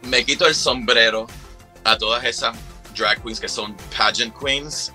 me 0.06 0.24
quito 0.24 0.46
el 0.46 0.54
sombrero 0.54 1.26
a 1.84 1.96
todas 1.96 2.24
esas 2.24 2.56
drag 2.96 3.22
queens 3.22 3.40
que 3.40 3.48
son 3.48 3.76
pageant 3.96 4.34
queens, 4.36 4.92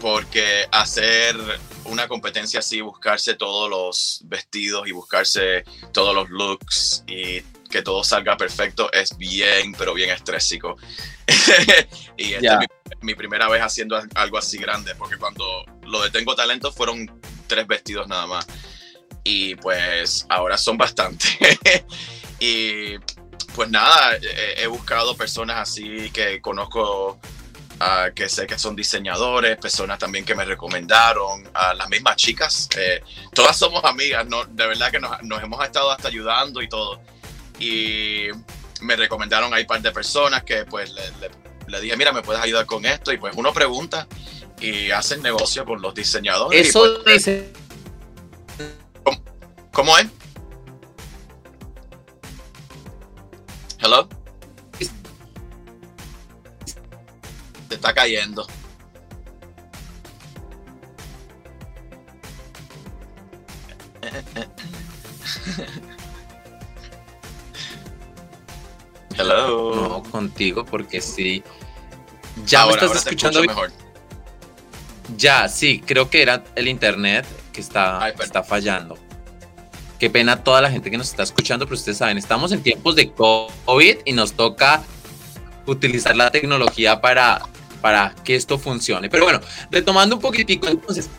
porque 0.00 0.66
hacer 0.70 1.36
una 1.84 2.06
competencia 2.06 2.60
así, 2.60 2.80
buscarse 2.80 3.34
todos 3.34 3.70
los 3.70 4.20
vestidos 4.24 4.86
y 4.86 4.92
buscarse 4.92 5.64
todos 5.92 6.14
los 6.14 6.28
looks 6.30 7.04
y 7.06 7.42
que 7.68 7.82
todo 7.82 8.02
salga 8.02 8.36
perfecto 8.36 8.90
es 8.92 9.16
bien, 9.16 9.72
pero 9.72 9.94
bien 9.94 10.10
estrésico. 10.10 10.76
y 12.16 12.32
esta 12.32 12.60
es 12.90 13.02
mi, 13.02 13.14
primera 13.14 13.48
vez 13.48 13.62
haciendo 13.62 14.00
algo 14.14 14.38
así 14.38 14.58
grande, 14.58 14.94
porque 14.94 15.16
cuando 15.16 15.64
lo 15.82 16.02
de 16.02 16.10
Tengo 16.10 16.34
Talento 16.34 16.72
fueron 16.72 17.20
tres 17.46 17.66
vestidos 17.66 18.08
nada 18.08 18.26
más. 18.26 18.46
Y 19.24 19.54
pues 19.56 20.26
ahora 20.28 20.56
son 20.56 20.78
bastante. 20.78 21.26
y 22.40 22.98
pues 23.54 23.68
nada, 23.70 24.16
he, 24.56 24.66
buscado 24.68 25.16
personas 25.16 25.56
así 25.56 26.10
que 26.10 26.40
conozco, 26.40 27.18
uh, 27.80 28.14
que 28.14 28.28
sé 28.28 28.46
que 28.46 28.58
son 28.58 28.76
diseñadores, 28.76 29.58
personas 29.58 29.98
también 29.98 30.24
que 30.24 30.34
me 30.34 30.44
recomendaron, 30.44 31.50
a 31.52 31.74
las 31.74 31.88
mismas 31.88 32.16
chicas. 32.16 32.68
Eh, 32.76 33.02
todas 33.34 33.58
somos 33.58 33.84
amigas, 33.84 34.26
¿no? 34.26 34.44
de 34.44 34.66
verdad 34.66 34.90
que 34.90 35.00
nos, 35.00 35.22
nos, 35.24 35.42
hemos 35.42 35.62
estado 35.64 35.90
hasta 35.90 36.08
ayudando 36.08 36.62
y 36.62 36.68
todo. 36.68 37.02
Y 37.58 38.28
me 38.80 38.96
recomendaron 38.96 39.52
a 39.52 39.58
un 39.58 39.66
par 39.66 39.82
de 39.82 39.90
personas 39.90 40.44
que 40.44 40.64
pues 40.64 40.92
le, 40.92 41.02
le, 41.66 41.80
dije, 41.80 41.96
mira, 41.96 42.12
¿me 42.12 42.22
puedes 42.22 42.40
ayudar 42.42 42.66
con 42.66 42.86
esto? 42.86 43.12
Y 43.12 43.18
pues 43.18 43.34
uno 43.36 43.52
pregunta 43.52 44.06
y 44.60 44.90
hacen 44.90 45.22
negocio 45.22 45.64
con 45.64 45.80
los 45.80 45.94
diseñadores. 45.94 46.68
Eso 46.68 47.00
pues, 47.04 47.24
dice... 47.24 47.52
¿Cómo, 49.02 49.22
¿Cómo 49.72 49.98
es? 49.98 50.06
Hello. 53.80 54.08
Te 57.68 57.74
está 57.74 57.92
cayendo. 57.92 58.46
Hello. 69.18 69.74
No, 69.74 70.02
contigo, 70.10 70.64
porque 70.64 71.00
sí. 71.00 71.42
Ya 72.46 72.66
me 72.66 72.72
estás 72.72 72.96
escuchando 72.96 73.42
mejor. 73.42 73.72
Ya, 75.16 75.48
sí, 75.48 75.82
creo 75.84 76.08
que 76.08 76.22
era 76.22 76.44
el 76.54 76.68
internet 76.68 77.26
que 77.52 77.60
está, 77.60 78.08
está 78.10 78.42
fallando. 78.42 78.96
Qué 79.98 80.08
pena 80.10 80.44
toda 80.44 80.60
la 80.60 80.70
gente 80.70 80.90
que 80.90 80.96
nos 80.96 81.08
está 81.08 81.24
escuchando, 81.24 81.66
pero 81.66 81.76
ustedes 81.76 81.98
saben, 81.98 82.18
estamos 82.18 82.52
en 82.52 82.62
tiempos 82.62 82.94
de 82.94 83.10
COVID 83.10 83.96
y 84.04 84.12
nos 84.12 84.34
toca 84.34 84.82
utilizar 85.66 86.14
la 86.14 86.30
tecnología 86.30 87.00
para, 87.00 87.42
para 87.80 88.14
que 88.24 88.36
esto 88.36 88.58
funcione. 88.58 89.10
Pero 89.10 89.24
bueno, 89.24 89.40
retomando 89.70 90.16
un 90.16 90.22
poquitico, 90.22 90.68
entonces, 90.68 91.10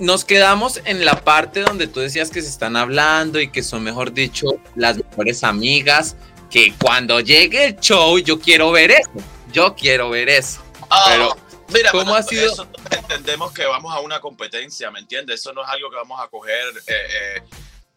nos 0.00 0.24
quedamos 0.24 0.80
en 0.84 1.04
la 1.04 1.22
parte 1.22 1.60
donde 1.60 1.86
tú 1.86 2.00
decías 2.00 2.30
que 2.30 2.42
se 2.42 2.48
están 2.48 2.76
hablando 2.76 3.40
y 3.40 3.48
que 3.48 3.62
son, 3.62 3.84
mejor 3.84 4.12
dicho, 4.12 4.58
las 4.74 4.96
mejores 4.96 5.44
amigas, 5.44 6.16
que 6.50 6.74
cuando 6.74 7.20
llegue 7.20 7.66
el 7.66 7.76
show 7.80 8.18
yo 8.18 8.40
quiero 8.40 8.70
ver 8.72 8.90
eso, 8.90 9.10
yo 9.52 9.74
quiero 9.74 10.10
ver 10.10 10.28
eso. 10.28 10.62
Ah, 10.90 11.06
pero, 11.08 11.36
mira, 11.68 11.90
¿cómo 11.90 12.14
ha 12.14 12.22
sido? 12.22 12.66
entendemos 12.90 13.52
que 13.52 13.66
vamos 13.66 13.94
a 13.94 14.00
una 14.00 14.20
competencia, 14.20 14.90
¿me 14.90 15.00
entiendes? 15.00 15.40
Eso 15.40 15.52
no 15.52 15.62
es 15.62 15.68
algo 15.68 15.90
que 15.90 15.96
vamos 15.96 16.20
a 16.20 16.28
coger 16.28 16.66
eh, 16.86 16.92
eh, 17.36 17.42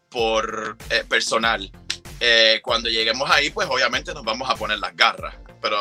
por 0.10 0.78
eh, 0.90 1.04
personal. 1.08 1.72
Eh, 2.20 2.60
cuando 2.62 2.88
lleguemos 2.88 3.30
ahí, 3.32 3.50
pues 3.50 3.68
obviamente 3.68 4.14
nos 4.14 4.24
vamos 4.24 4.48
a 4.48 4.56
poner 4.56 4.78
las 4.78 4.96
garras, 4.96 5.36
pero 5.60 5.80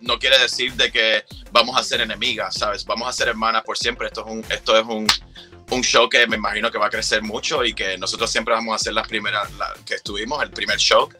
no 0.00 0.18
quiere 0.18 0.38
decir 0.38 0.72
de 0.72 0.90
que 0.90 1.24
vamos 1.52 1.78
a 1.78 1.82
ser 1.82 2.00
enemigas, 2.00 2.54
¿sabes? 2.54 2.86
Vamos 2.86 3.06
a 3.06 3.12
ser 3.12 3.28
hermanas 3.28 3.64
por 3.64 3.76
siempre. 3.76 4.06
Esto 4.06 4.24
es 4.24 4.32
un, 4.32 4.44
esto 4.48 4.78
es 4.78 4.86
un, 4.86 5.06
un 5.70 5.82
show 5.82 6.08
que 6.08 6.26
me 6.26 6.36
imagino 6.36 6.70
que 6.70 6.78
va 6.78 6.86
a 6.86 6.90
crecer 6.90 7.22
mucho 7.22 7.64
y 7.64 7.74
que 7.74 7.98
nosotros 7.98 8.30
siempre 8.30 8.54
vamos 8.54 8.74
a 8.74 8.82
ser 8.82 8.94
las 8.94 9.06
primeras 9.06 9.48
que 9.84 9.96
estuvimos, 9.96 10.42
el 10.42 10.50
primer 10.50 10.78
show. 10.78 11.10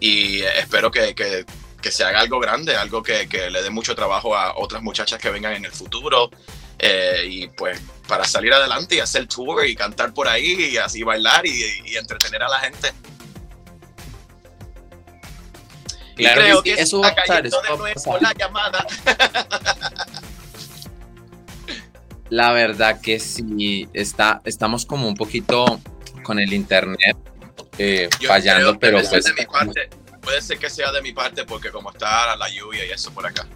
Y 0.00 0.42
espero 0.42 0.90
que, 0.90 1.14
que, 1.14 1.44
que 1.80 1.90
se 1.90 2.04
haga 2.04 2.20
algo 2.20 2.40
grande, 2.40 2.76
algo 2.76 3.02
que, 3.02 3.28
que 3.28 3.50
le 3.50 3.62
dé 3.62 3.70
mucho 3.70 3.94
trabajo 3.94 4.36
a 4.36 4.56
otras 4.56 4.82
muchachas 4.82 5.20
que 5.20 5.30
vengan 5.30 5.54
en 5.54 5.64
el 5.64 5.72
futuro. 5.72 6.30
Eh, 6.78 7.24
y 7.28 7.48
pues 7.48 7.80
para 8.08 8.24
salir 8.24 8.52
adelante 8.52 8.96
y 8.96 9.00
hacer 9.00 9.26
tour 9.26 9.64
y 9.64 9.74
cantar 9.74 10.12
por 10.12 10.28
ahí 10.28 10.70
y 10.72 10.76
así 10.76 11.02
bailar 11.02 11.46
y, 11.46 11.96
entretener 11.96 12.42
a 12.42 12.48
la 12.48 12.60
gente. 12.60 12.92
Claro, 16.16 16.40
creo 16.40 16.62
que 16.62 16.74
eso 16.74 17.00
va 17.00 17.08
a 17.08 17.14
pasar, 17.14 17.42
de 17.42 17.50
la 18.20 18.32
llamada. 18.38 18.86
La 22.30 22.52
verdad 22.52 23.00
que 23.00 23.20
sí, 23.20 23.88
está, 23.92 24.40
estamos 24.44 24.86
como 24.86 25.08
un 25.08 25.14
poquito 25.14 25.80
con 26.22 26.38
el 26.38 26.52
internet 26.52 27.16
eh, 27.78 28.08
fallando, 28.26 28.78
pero 28.78 28.98
pues, 28.98 29.32
puede 30.20 30.40
ser 30.40 30.58
que 30.58 30.70
sea 30.70 30.90
de 30.92 31.02
mi 31.02 31.12
parte 31.12 31.44
porque 31.44 31.70
como 31.70 31.90
está 31.90 32.34
la 32.36 32.48
lluvia 32.48 32.86
y 32.86 32.90
eso 32.90 33.12
por 33.12 33.26
acá 33.26 33.46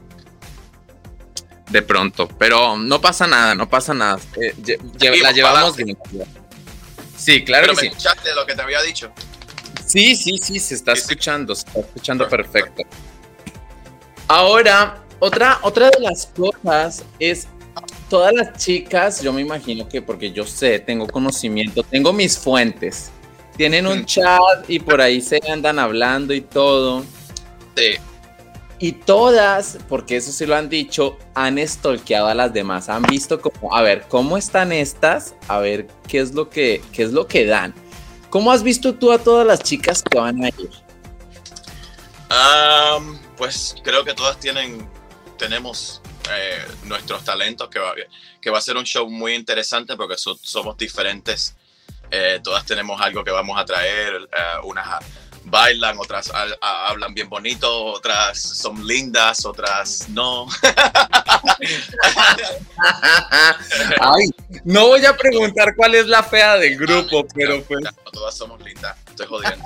de 1.70 1.82
pronto, 1.82 2.28
pero 2.38 2.76
no 2.76 3.00
pasa 3.00 3.26
nada, 3.26 3.54
no 3.54 3.68
pasa 3.68 3.92
nada. 3.94 4.18
Eh, 4.40 4.78
la 5.22 5.32
llevamos 5.32 5.76
bien. 5.76 5.96
Sí, 7.16 7.44
claro 7.44 7.74
que 7.74 7.82
me 7.82 7.88
escuchaste 7.88 8.34
lo 8.34 8.46
que 8.46 8.54
te 8.54 8.62
había 8.62 8.80
dicho. 8.82 9.12
Sí, 9.86 10.14
sí, 10.16 10.38
sí, 10.38 10.58
se 10.58 10.74
está 10.74 10.92
escuchando, 10.92 11.54
se 11.54 11.66
está 11.66 11.80
escuchando 11.80 12.28
perfecto. 12.28 12.82
Ahora, 14.28 15.02
otra, 15.18 15.58
otra 15.62 15.90
de 15.90 16.00
las 16.00 16.26
cosas 16.26 17.04
es 17.18 17.48
todas 18.08 18.32
las 18.32 18.56
chicas, 18.56 19.22
yo 19.22 19.32
me 19.32 19.40
imagino 19.40 19.88
que 19.88 20.00
porque 20.00 20.32
yo 20.32 20.46
sé, 20.46 20.78
tengo 20.78 21.06
conocimiento, 21.06 21.82
tengo 21.82 22.12
mis 22.12 22.38
fuentes, 22.38 23.10
tienen 23.58 23.88
un 23.88 24.06
chat 24.06 24.38
y 24.68 24.78
por 24.78 25.00
ahí 25.00 25.20
se 25.20 25.40
andan 25.50 25.80
hablando 25.80 26.32
y 26.32 26.40
todo. 26.40 27.04
Sí. 27.76 27.96
Y 28.78 28.92
todas, 28.92 29.78
porque 29.88 30.16
eso 30.16 30.30
sí 30.30 30.46
lo 30.46 30.54
han 30.54 30.68
dicho, 30.68 31.18
han 31.34 31.58
stalkeado 31.66 32.28
a 32.28 32.34
las 32.34 32.52
demás. 32.52 32.88
Han 32.88 33.02
visto 33.02 33.40
como, 33.40 33.74
a 33.74 33.82
ver, 33.82 34.06
¿cómo 34.08 34.38
están 34.38 34.70
estas? 34.70 35.34
A 35.48 35.58
ver, 35.58 35.88
¿qué 36.06 36.20
es 36.20 36.32
lo 36.32 36.48
que, 36.48 36.80
qué 36.92 37.02
es 37.02 37.12
lo 37.12 37.26
que 37.26 37.44
dan? 37.46 37.74
¿Cómo 38.30 38.52
has 38.52 38.62
visto 38.62 38.94
tú 38.94 39.10
a 39.10 39.18
todas 39.18 39.44
las 39.44 39.60
chicas 39.60 40.02
que 40.02 40.18
van 40.18 40.44
a 40.44 40.48
ir? 40.48 40.70
pues 43.36 43.74
creo 43.82 44.04
que 44.04 44.14
todas 44.14 44.38
tienen, 44.38 44.88
tenemos 45.38 46.02
eh, 46.30 46.64
nuestros 46.84 47.24
talentos, 47.24 47.68
que 47.70 47.78
va, 47.78 47.94
que 48.40 48.50
va 48.50 48.58
a 48.58 48.60
ser 48.60 48.76
un 48.76 48.84
show 48.84 49.08
muy 49.08 49.34
interesante 49.34 49.96
porque 49.96 50.16
somos 50.16 50.76
diferentes. 50.76 51.56
Eh, 52.10 52.40
todas 52.42 52.64
tenemos 52.64 53.00
algo 53.00 53.22
que 53.22 53.30
vamos 53.30 53.58
a 53.58 53.64
traer, 53.64 54.14
uh, 54.16 54.66
unas 54.66 54.86
bailan, 55.44 55.96
otras 55.98 56.30
hablan 56.60 57.14
bien 57.14 57.28
bonito, 57.28 57.84
otras 57.86 58.40
son 58.40 58.86
lindas, 58.86 59.44
otras 59.44 60.08
no. 60.08 60.46
Ay, 64.00 64.30
no 64.64 64.88
voy 64.88 65.04
a 65.06 65.16
preguntar 65.16 65.74
cuál 65.76 65.94
es 65.94 66.06
la 66.06 66.22
fea 66.22 66.56
del 66.56 66.76
grupo, 66.76 67.26
pero 67.34 67.62
pues. 67.64 67.84
todas 68.12 68.36
somos 68.36 68.60
lindas, 68.62 68.96
estoy 69.08 69.26
jodiendo. 69.26 69.64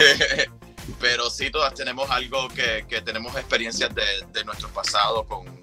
pero 1.00 1.30
sí, 1.30 1.50
todas 1.50 1.74
tenemos 1.74 2.10
algo 2.10 2.48
que, 2.48 2.84
que 2.88 3.00
tenemos 3.00 3.34
experiencias 3.36 3.94
de, 3.94 4.02
de, 4.32 4.44
nuestro 4.44 4.68
pasado 4.68 5.24
con, 5.24 5.59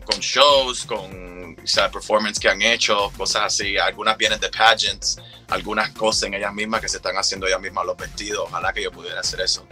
con 0.00 0.20
shows, 0.20 0.84
con 0.84 1.56
o 1.56 1.90
performance 1.90 2.38
que 2.38 2.48
han 2.48 2.62
hecho, 2.62 3.10
cosas 3.16 3.42
así. 3.44 3.76
Algunas 3.76 4.16
vienen 4.16 4.38
de 4.38 4.48
pageants 4.48 5.18
algunas 5.48 5.90
cosas 5.90 6.24
en 6.24 6.34
ellas 6.34 6.52
mismas 6.52 6.80
que 6.80 6.88
se 6.88 6.96
están 6.96 7.16
haciendo 7.16 7.46
ellas 7.46 7.60
mismas 7.60 7.86
los 7.86 7.96
vestidos. 7.96 8.46
Ojalá 8.48 8.72
que 8.72 8.82
yo 8.82 8.90
pudiera 8.90 9.20
hacer 9.20 9.40
eso. 9.40 9.66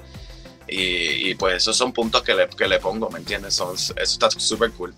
Y, 0.66 1.35
pues 1.35 1.57
esos 1.57 1.76
son 1.76 1.93
puntos 1.93 2.23
que 2.23 2.35
le, 2.35 2.49
que 2.49 2.66
le 2.66 2.81
pongo, 2.81 3.11
¿me 3.11 3.19
entiendes? 3.19 3.54
Son, 3.54 3.75
eso 3.75 3.95
está 3.97 4.31
súper 4.31 4.73
cool. 4.73 4.95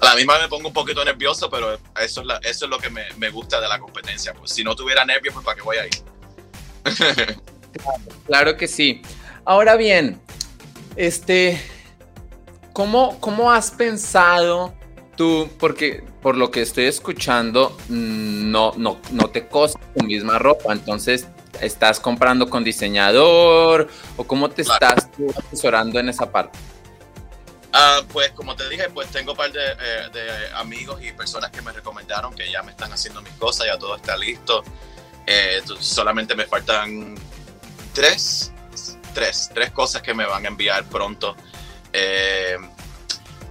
A 0.00 0.04
la 0.04 0.14
misma 0.14 0.38
me 0.38 0.46
pongo 0.46 0.68
un 0.68 0.74
poquito 0.74 1.04
nervioso, 1.04 1.48
pero 1.48 1.78
eso 2.00 2.22
es, 2.22 2.26
eso 2.42 2.64
es 2.66 2.70
lo 2.70 2.78
que 2.78 2.90
me, 2.90 3.04
me, 3.16 3.30
gusta 3.30 3.60
de 3.60 3.66
la 3.66 3.78
competencia. 3.78 4.34
Pues 4.34 4.52
si 4.52 4.62
no 4.62 4.76
tuviera 4.76 5.04
nervios, 5.04 5.32
pues 5.32 5.44
¿para 5.44 5.56
qué 5.56 5.62
voy 5.62 5.78
a 5.78 5.86
ir? 5.86 6.02
claro, 8.26 8.56
que 8.56 8.68
sí. 8.68 9.02
Ahora 9.46 9.76
bien, 9.76 10.20
este, 10.96 11.60
¿cómo, 12.76 13.18
cómo 13.20 13.50
has 13.50 13.70
pensado 13.70 14.74
tú, 15.16 15.48
porque 15.58 16.04
por 16.20 16.36
lo 16.36 16.50
que 16.50 16.60
estoy 16.60 16.84
escuchando, 16.84 17.74
mm, 17.88 18.50
no, 18.50 18.74
no, 18.76 19.00
no 19.12 19.30
te 19.30 19.48
costa 19.48 19.80
tu 19.96 20.04
misma 20.04 20.38
ropa, 20.38 20.74
entonces 20.74 21.26
estás 21.62 21.98
comprando 21.98 22.50
con 22.50 22.64
diseñador 22.64 23.88
o 24.18 24.24
cómo 24.24 24.50
te 24.50 24.60
estás 24.60 25.08
asesorando 25.38 25.98
en 25.98 26.10
esa 26.10 26.30
parte? 26.30 26.58
Ah, 27.72 28.02
pues 28.12 28.32
como 28.32 28.54
te 28.54 28.68
dije, 28.68 28.90
pues 28.90 29.08
tengo 29.08 29.30
un 29.30 29.38
par 29.38 29.50
de, 29.50 29.64
eh, 29.64 30.10
de, 30.12 30.54
amigos 30.56 31.02
y 31.02 31.12
personas 31.12 31.50
que 31.50 31.62
me 31.62 31.72
recomendaron 31.72 32.34
que 32.34 32.50
ya 32.50 32.62
me 32.62 32.72
están 32.72 32.92
haciendo 32.92 33.22
mis 33.22 33.32
cosas, 33.34 33.68
ya 33.68 33.78
todo 33.78 33.96
está 33.96 34.18
listo. 34.18 34.62
Eh, 35.26 35.62
solamente 35.80 36.34
me 36.34 36.44
faltan 36.44 37.14
tres, 37.94 38.52
tres, 39.14 39.50
tres 39.54 39.70
cosas 39.70 40.02
que 40.02 40.12
me 40.12 40.26
van 40.26 40.44
a 40.44 40.48
enviar 40.48 40.84
pronto. 40.84 41.34
Eh, 41.98 42.58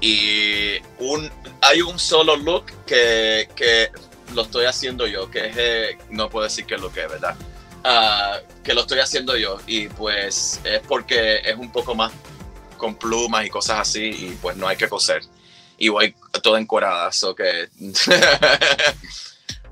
y 0.02 0.78
un, 1.00 1.32
hay 1.62 1.82
un 1.82 1.98
solo 1.98 2.36
look 2.36 2.66
que, 2.86 3.50
que, 3.56 3.90
lo 4.34 4.44
estoy 4.44 4.66
haciendo 4.66 5.08
yo, 5.08 5.32
que 5.32 5.48
es, 5.48 5.98
no 6.10 6.30
puedo 6.30 6.44
decir 6.44 6.66
que 6.66 6.76
es 6.76 6.82
lo 6.82 6.92
que 6.92 7.04
es, 7.04 7.10
¿verdad? 7.10 7.36
Ah, 7.84 8.40
que 8.64 8.74
lo 8.74 8.82
estoy 8.82 9.00
haciendo 9.00 9.38
yo 9.38 9.60
y 9.68 9.88
pues 9.88 10.60
es 10.64 10.80
porque 10.88 11.38
es 11.46 11.56
un 11.56 11.72
poco 11.72 11.96
más 11.96 12.12
con 12.78 12.96
plumas 12.96 13.46
y 13.46 13.50
cosas 13.50 13.80
así 13.80 14.04
y 14.04 14.38
pues 14.42 14.58
no 14.58 14.68
hay 14.68 14.78
que 14.78 14.90
coser. 14.90 15.22
Y 15.78 15.90
voy 15.90 16.16
toda 16.44 16.60
encorada, 16.60 17.12
so 17.12 17.36
que... 17.36 17.70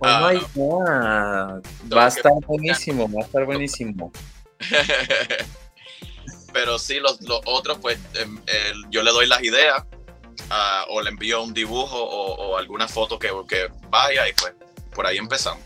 Oh 0.06 0.30
my 0.30 0.38
God. 0.54 1.64
Va 1.96 2.06
a 2.06 2.08
estar 2.10 2.34
buenísimo, 2.46 3.10
va 3.10 3.22
a 3.22 3.26
estar 3.26 3.46
buenísimo. 3.46 4.12
Pero 6.54 6.78
sí, 6.78 7.00
los, 7.00 7.20
los 7.22 7.42
otros, 7.46 7.80
pues 7.82 7.98
em, 8.14 8.40
yo 8.90 9.02
le 9.04 9.12
doy 9.12 9.28
las 9.28 9.42
ideas 9.44 9.84
uh, 10.50 10.94
o 10.94 11.02
le 11.02 11.10
envío 11.10 11.42
un 11.42 11.54
dibujo 11.54 11.98
o, 11.98 12.36
o 12.36 12.58
alguna 12.58 12.88
foto 12.88 13.18
que, 13.18 13.32
que, 13.48 13.70
vaya 13.90 14.28
y 14.30 14.34
pues 14.34 14.54
por 14.94 15.08
ahí 15.08 15.18
empezamos. 15.18 15.64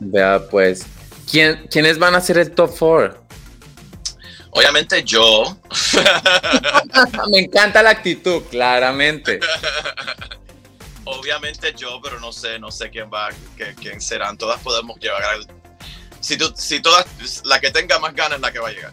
Vea, 0.00 0.40
pues, 0.50 0.86
¿quién, 1.30 1.66
¿quiénes 1.70 1.98
van 1.98 2.14
a 2.14 2.20
ser 2.20 2.38
el 2.38 2.50
top 2.52 2.74
4? 2.78 3.24
Obviamente 4.50 5.02
yo. 5.02 5.58
Me 7.30 7.40
encanta 7.40 7.82
la 7.82 7.90
actitud, 7.90 8.42
claramente. 8.50 9.40
Obviamente 11.04 11.74
yo, 11.76 12.00
pero 12.02 12.20
no 12.20 12.32
sé, 12.32 12.58
no 12.58 12.70
sé 12.70 12.88
quién 12.88 13.10
va, 13.12 13.28
quién 13.80 14.00
serán. 14.00 14.38
Todas 14.38 14.60
podemos 14.60 14.98
llegar 15.00 15.22
al... 15.22 15.46
Si, 16.20 16.38
tú, 16.38 16.52
si 16.56 16.80
todas, 16.80 17.04
la 17.44 17.60
que 17.60 17.70
tenga 17.70 17.98
más 17.98 18.14
ganas 18.14 18.36
es 18.36 18.42
la 18.42 18.52
que 18.52 18.58
va 18.60 18.68
a 18.68 18.72
llegar. 18.72 18.92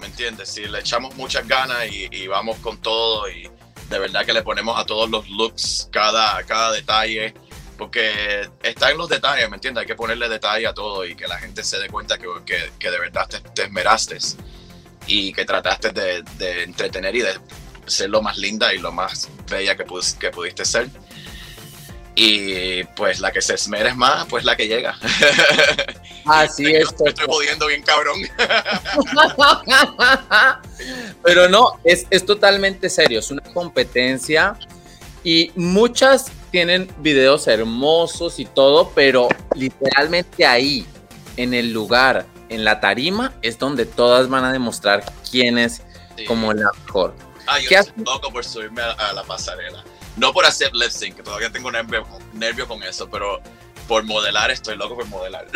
¿Me 0.00 0.06
entiendes? 0.06 0.48
Si 0.48 0.64
le 0.64 0.80
echamos 0.80 1.14
muchas 1.16 1.46
ganas 1.46 1.86
y, 1.90 2.26
vamos 2.26 2.58
con 2.58 2.80
todo 2.80 3.28
y 3.30 3.48
de 3.90 3.98
verdad 3.98 4.24
que 4.24 4.32
le 4.32 4.42
ponemos 4.42 4.78
a 4.78 4.86
todos 4.86 5.10
los 5.10 5.28
looks, 5.28 5.88
cada, 5.92 6.42
cada 6.44 6.72
detalle, 6.72 7.34
porque 7.76 8.48
está 8.62 8.90
en 8.90 8.98
los 8.98 9.08
detalles, 9.08 9.48
¿me 9.50 9.56
entiendes? 9.56 9.82
Hay 9.82 9.86
que 9.86 9.94
ponerle 9.94 10.28
detalle 10.28 10.66
a 10.66 10.72
todo 10.72 11.04
y 11.04 11.14
que 11.14 11.28
la 11.28 11.38
gente 11.38 11.62
se 11.62 11.78
dé 11.78 11.88
cuenta 11.88 12.16
que, 12.16 12.26
que, 12.46 12.72
que 12.78 12.90
de 12.90 12.98
verdad 12.98 13.28
te, 13.28 13.40
te 13.40 13.64
esmeraste 13.64 14.18
y 15.06 15.32
que 15.32 15.44
trataste 15.44 15.90
de, 15.90 16.22
de, 16.38 16.62
entretener 16.62 17.16
y 17.16 17.20
de 17.20 17.38
ser 17.86 18.10
lo 18.10 18.22
más 18.22 18.38
linda 18.38 18.72
y 18.72 18.78
lo 18.78 18.92
más 18.92 19.28
bella 19.50 19.76
que, 19.76 19.84
que 20.18 20.30
pudiste 20.30 20.64
ser. 20.64 20.88
Y 22.14 22.84
pues 22.96 23.20
la 23.20 23.32
que 23.32 23.42
se 23.42 23.54
esmere 23.54 23.94
más, 23.94 24.26
pues 24.26 24.44
la 24.44 24.56
que 24.56 24.68
llega. 24.68 24.98
Así 26.30 26.66
es. 26.66 26.88
Me 27.00 27.10
estoy 27.10 27.26
jodiendo 27.26 27.66
bien 27.66 27.82
cabrón. 27.82 28.20
Pero 31.22 31.48
no, 31.48 31.80
es, 31.84 32.06
es 32.10 32.24
totalmente 32.24 32.88
serio, 32.88 33.18
es 33.18 33.30
una 33.30 33.42
competencia 33.42 34.56
y 35.22 35.52
muchas 35.54 36.32
tienen 36.50 36.92
videos 36.98 37.46
hermosos 37.46 38.40
y 38.40 38.44
todo, 38.44 38.90
pero 38.94 39.28
literalmente 39.54 40.46
ahí, 40.46 40.86
en 41.36 41.54
el 41.54 41.72
lugar 41.72 42.26
en 42.48 42.64
la 42.64 42.80
tarima 42.80 43.32
es 43.40 43.58
donde 43.58 43.86
todas 43.86 44.28
van 44.28 44.44
a 44.44 44.52
demostrar 44.52 45.04
quién 45.30 45.58
es 45.58 45.82
como 46.26 46.52
la 46.52 46.70
mejor. 46.84 47.14
Ah, 47.46 47.58
yo 47.60 47.78
estoy 47.78 48.04
loco 48.04 48.32
por 48.32 48.44
subirme 48.44 48.82
a, 48.82 49.12
la 49.12 49.22
pasarela. 49.22 49.84
No 50.16 50.32
por 50.32 50.44
hacer 50.44 50.74
lip 50.74 50.90
sync, 50.90 51.16
que 51.16 51.22
todavía 51.22 51.50
tengo 51.50 51.70
nervio, 51.70 52.04
nervio 52.32 52.66
con 52.66 52.82
eso, 52.82 53.08
pero 53.08 53.40
por 53.90 54.04
modelar 54.04 54.52
estoy 54.52 54.76
loco 54.76 54.94
por 54.94 55.06
modelar. 55.08 55.48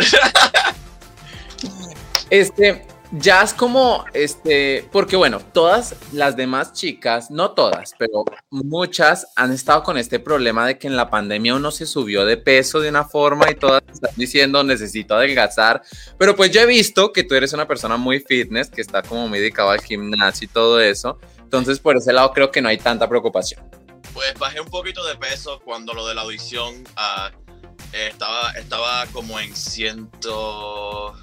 este, 2.31 2.85
ya 3.12 3.42
es 3.42 3.55
como, 3.55 4.05
este, 4.12 4.88
porque 4.90 5.14
bueno, 5.14 5.38
todas 5.38 5.94
las 6.11 6.37
demás 6.37 6.73
chicas, 6.73 7.31
no 7.31 7.53
todas, 7.53 7.94
pero 7.97 8.25
muchas 8.51 9.29
han 9.37 9.53
estado 9.53 9.85
con 9.85 9.99
este 9.99 10.18
problema 10.18 10.66
de 10.66 10.79
que 10.79 10.88
en 10.88 10.97
la 10.97 11.11
pandemia 11.11 11.55
uno 11.55 11.70
se 11.70 11.87
subió 11.87 12.25
de 12.25 12.37
peso 12.37 12.81
de 12.81 12.88
una 12.88 13.05
forma 13.05 13.49
y 13.53 13.55
todas 13.55 13.85
están 13.92 14.11
diciendo 14.16 14.64
necesito 14.64 15.14
adelgazar, 15.14 15.83
pero 16.18 16.35
pues 16.35 16.51
yo 16.51 16.61
he 16.61 16.66
visto 16.66 17.12
que 17.12 17.23
tú 17.23 17.37
eres 17.37 17.53
una 17.53 17.68
persona 17.68 17.97
muy 17.97 18.18
fitness, 18.18 18.68
que 18.68 18.81
está 18.81 19.03
como 19.03 19.29
muy 19.29 19.38
dedicado 19.38 19.70
al 19.70 19.81
gimnasio 19.81 20.47
y 20.47 20.49
todo 20.49 20.81
eso, 20.81 21.20
entonces 21.38 21.79
por 21.79 21.97
ese 21.97 22.12
lado 22.12 22.33
creo 22.33 22.51
que 22.51 22.61
no 22.61 22.68
hay 22.68 22.79
tanta 22.79 23.09
preocupación. 23.09 23.62
Pues 24.12 24.35
bajé 24.40 24.61
un 24.61 24.68
poquito 24.68 25.05
de 25.05 25.14
peso 25.14 25.61
cuando 25.64 25.94
lo 25.94 26.05
de 26.07 26.16
la 26.16 26.23
audición 26.23 26.83
uh, 26.97 27.43
estaba, 27.94 28.50
estaba 28.52 29.07
como 29.07 29.38
en 29.40 29.54
ciento 29.54 31.14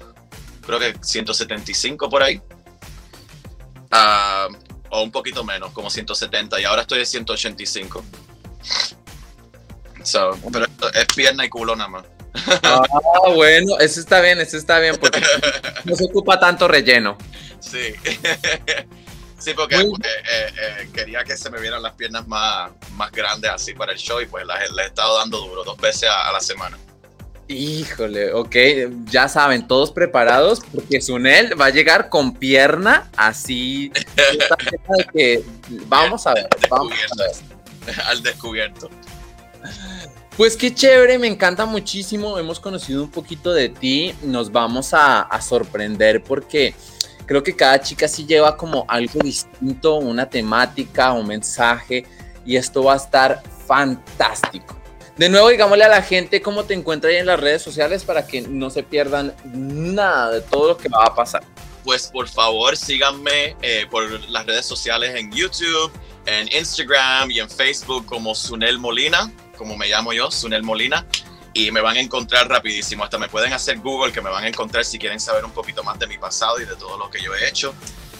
creo 0.62 0.78
que 0.78 0.94
175 1.00 2.08
por 2.08 2.22
ahí. 2.22 2.40
Uh, 3.92 4.54
o 4.90 5.02
un 5.02 5.10
poquito 5.10 5.44
menos, 5.44 5.72
como 5.72 5.90
170, 5.90 6.60
y 6.60 6.64
ahora 6.64 6.82
estoy 6.82 7.00
de 7.00 7.06
185. 7.06 8.04
So, 10.02 10.38
pero 10.52 10.66
es 10.94 11.06
pierna 11.14 11.44
y 11.44 11.48
culo 11.48 11.76
nada 11.76 11.88
más. 11.88 12.04
Ah, 12.62 12.82
bueno, 13.34 13.78
eso 13.78 14.00
está 14.00 14.20
bien, 14.20 14.40
eso 14.40 14.56
está 14.56 14.78
bien, 14.78 14.96
porque 14.98 15.22
no 15.84 15.94
se 15.94 16.04
ocupa 16.04 16.38
tanto 16.38 16.68
relleno. 16.68 17.18
Sí. 17.62 17.94
Sí, 19.42 19.54
porque 19.54 19.74
eh, 19.74 19.88
eh, 20.30 20.88
quería 20.94 21.24
que 21.24 21.36
se 21.36 21.50
me 21.50 21.60
vieran 21.60 21.82
las 21.82 21.94
piernas 21.94 22.28
más, 22.28 22.70
más 22.92 23.10
grandes 23.10 23.50
así 23.50 23.74
para 23.74 23.90
el 23.92 23.98
show 23.98 24.20
y 24.20 24.26
pues 24.26 24.46
las, 24.46 24.60
he 24.62 24.86
estado 24.86 25.18
dando 25.18 25.40
duro 25.40 25.64
dos 25.64 25.76
veces 25.78 26.08
a 26.08 26.30
la 26.30 26.38
semana. 26.38 26.78
Híjole, 27.48 28.32
ok, 28.32 28.56
ya 29.06 29.28
saben, 29.28 29.66
todos 29.66 29.90
preparados 29.90 30.60
porque 30.72 31.00
Sunel 31.00 31.60
va 31.60 31.66
a 31.66 31.70
llegar 31.70 32.08
con 32.08 32.34
pierna 32.34 33.10
así. 33.16 33.90
que 35.12 35.42
vamos 35.86 36.24
a 36.28 36.34
ver, 36.34 36.48
vamos 36.70 36.94
Al 38.06 38.22
descubierto. 38.22 38.88
Pues 40.36 40.56
qué 40.56 40.72
chévere, 40.72 41.18
me 41.18 41.26
encanta 41.26 41.66
muchísimo. 41.66 42.38
Hemos 42.38 42.60
conocido 42.60 43.02
un 43.02 43.10
poquito 43.10 43.52
de 43.52 43.68
ti. 43.68 44.14
Nos 44.22 44.52
vamos 44.52 44.94
a, 44.94 45.20
a 45.20 45.42
sorprender 45.42 46.22
porque 46.22 46.74
creo 47.32 47.42
que 47.42 47.56
cada 47.56 47.80
chica 47.80 48.06
sí 48.06 48.26
lleva 48.26 48.58
como 48.58 48.84
algo 48.86 49.18
distinto, 49.20 49.94
una 49.94 50.28
temática, 50.28 51.12
un 51.12 51.26
mensaje, 51.26 52.04
y 52.44 52.56
esto 52.56 52.84
va 52.84 52.92
a 52.92 52.96
estar 52.96 53.42
fantástico. 53.66 54.78
De 55.16 55.30
nuevo, 55.30 55.48
digámosle 55.48 55.84
a 55.84 55.88
la 55.88 56.02
gente 56.02 56.42
cómo 56.42 56.64
te 56.64 56.74
encuentras 56.74 57.14
en 57.14 57.24
las 57.24 57.40
redes 57.40 57.62
sociales 57.62 58.04
para 58.04 58.26
que 58.26 58.42
no 58.42 58.68
se 58.68 58.82
pierdan 58.82 59.34
nada 59.46 60.30
de 60.30 60.40
todo 60.42 60.68
lo 60.68 60.76
que 60.76 60.90
va 60.90 61.06
a 61.06 61.14
pasar. 61.14 61.42
Pues 61.84 62.08
por 62.08 62.28
favor 62.28 62.76
síganme 62.76 63.56
eh, 63.62 63.86
por 63.90 64.10
las 64.28 64.44
redes 64.44 64.66
sociales 64.66 65.14
en 65.16 65.32
YouTube, 65.32 65.90
en 66.26 66.54
Instagram 66.54 67.30
y 67.30 67.40
en 67.40 67.48
Facebook 67.48 68.04
como 68.04 68.34
Sunel 68.34 68.78
Molina, 68.78 69.32
como 69.56 69.74
me 69.74 69.88
llamo 69.88 70.12
yo, 70.12 70.30
Sunel 70.30 70.64
Molina. 70.64 71.06
Y 71.54 71.70
me 71.70 71.80
van 71.80 71.96
a 71.96 72.00
encontrar 72.00 72.48
rapidísimo. 72.48 73.04
Hasta 73.04 73.18
me 73.18 73.28
pueden 73.28 73.52
hacer 73.52 73.78
Google 73.78 74.12
que 74.12 74.20
me 74.20 74.30
van 74.30 74.44
a 74.44 74.48
encontrar 74.48 74.84
si 74.84 74.98
quieren 74.98 75.20
saber 75.20 75.44
un 75.44 75.52
poquito 75.52 75.82
más 75.84 75.98
de 75.98 76.06
mi 76.06 76.18
pasado 76.18 76.60
y 76.60 76.64
de 76.64 76.76
todo 76.76 76.96
lo 76.96 77.10
que 77.10 77.20
yo 77.20 77.34
he 77.34 77.48
hecho. 77.48 77.74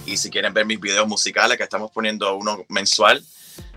Y 0.04 0.16
si 0.16 0.30
quieren 0.30 0.52
ver 0.52 0.66
mis 0.66 0.80
videos 0.80 1.06
musicales, 1.06 1.56
que 1.56 1.62
estamos 1.62 1.90
poniendo 1.90 2.34
uno 2.36 2.64
mensual, 2.68 3.24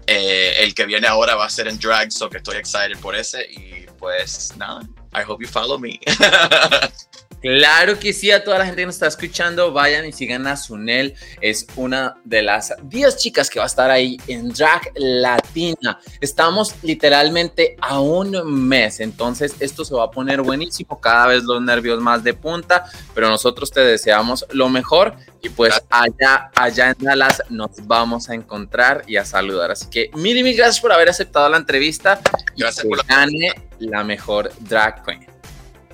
eh, 0.08 0.56
el 0.60 0.74
que 0.76 0.86
viene 0.86 1.08
ahora 1.08 1.36
va 1.36 1.46
a 1.46 1.50
ser 1.50 1.68
en 1.68 1.80
drag, 1.80 2.12
so 2.12 2.30
que 2.30 2.38
estoy 2.38 2.58
excited 2.58 2.98
por 3.00 3.16
ese. 3.16 3.46
Y 3.50 3.86
pues 3.98 4.54
nada, 4.58 4.82
I 5.14 5.24
hope 5.28 5.44
you 5.44 5.50
follow 5.50 5.80
me. 5.80 6.00
Claro 7.46 8.00
que 8.00 8.12
sí, 8.12 8.32
a 8.32 8.44
toda 8.44 8.58
la 8.58 8.66
gente 8.66 8.82
que 8.82 8.88
nos 8.88 8.96
está 8.96 9.06
escuchando, 9.06 9.72
vayan 9.72 10.04
y 10.04 10.12
sigan 10.12 10.48
a 10.48 10.58
Sunel. 10.58 11.14
Es 11.42 11.68
una 11.76 12.16
de 12.24 12.42
las 12.42 12.74
10 12.82 13.18
chicas 13.18 13.52
que 13.52 13.60
va 13.60 13.66
a 13.66 13.68
estar 13.68 13.92
ahí 13.92 14.18
en 14.26 14.50
Drag 14.50 14.82
Latina. 14.96 16.00
Estamos 16.22 16.74
literalmente 16.82 17.78
a 17.80 18.00
un 18.00 18.32
mes, 18.68 19.00
entonces 19.00 19.58
esto 19.60 19.86
se 19.86 19.94
va 19.94 20.06
a 20.06 20.10
poner 20.10 20.42
buenísimo. 20.42 21.00
Cada 21.00 21.28
vez 21.28 21.44
los 21.44 21.62
nervios 21.62 22.02
más 22.02 22.24
de 22.24 22.34
punta, 22.34 22.86
pero 23.14 23.30
nosotros 23.30 23.70
te 23.70 23.82
deseamos 23.82 24.48
lo 24.50 24.68
mejor 24.68 25.14
y 25.44 25.50
pues 25.50 25.80
allá, 25.92 26.50
allá 26.56 26.96
en 26.98 27.06
Dallas 27.06 27.44
nos 27.52 27.70
vamos 27.86 28.28
a 28.28 28.34
encontrar 28.34 29.04
y 29.06 29.18
a 29.18 29.26
saludar. 29.26 29.70
Así 29.70 29.88
que 29.92 30.10
mil 30.16 30.36
y 30.36 30.42
mil 30.42 30.58
gracias 30.58 30.80
por 30.80 30.92
haber 30.92 31.10
aceptado 31.10 31.48
la 31.48 31.58
entrevista 31.58 32.20
gracias 32.58 32.86
y 32.86 32.90
que 32.90 32.96
por 32.96 33.06
gane 33.06 33.54
la 33.78 34.04
mejor 34.04 34.52
drag 34.62 35.06
queen. 35.06 35.35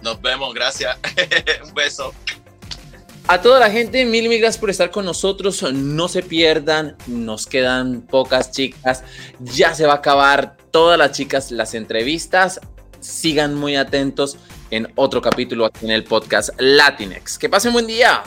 Nos 0.02 0.22
vemos, 0.22 0.54
gracias. 0.54 0.98
Un 1.64 1.74
beso. 1.74 2.14
A 3.28 3.42
toda 3.42 3.60
la 3.60 3.70
gente, 3.70 4.04
mil, 4.04 4.28
mil 4.28 4.44
por 4.60 4.70
estar 4.70 4.92
con 4.92 5.06
nosotros. 5.06 5.64
No 5.72 6.08
se 6.08 6.24
pierdan, 6.24 6.98
nos 7.08 7.46
quedan 7.46 8.02
pocas 8.02 8.52
chicas. 8.52 9.04
Ya 9.40 9.74
se 9.74 9.86
va 9.86 9.94
a 9.94 9.98
acabar 9.98 10.58
todas 10.72 10.98
las 10.98 11.12
chicas 11.12 11.52
las 11.52 11.74
entrevistas. 11.74 12.60
Sigan 13.00 13.56
muy 13.56 13.76
atentos 13.76 14.38
en 14.70 14.92
otro 14.96 15.22
capítulo 15.22 15.66
aquí 15.66 15.86
en 15.86 15.92
el 15.92 16.04
podcast 16.04 16.50
Latinex. 16.58 17.38
Que 17.38 17.50
pasen 17.50 17.74
buen 17.74 17.88
día. 17.88 18.24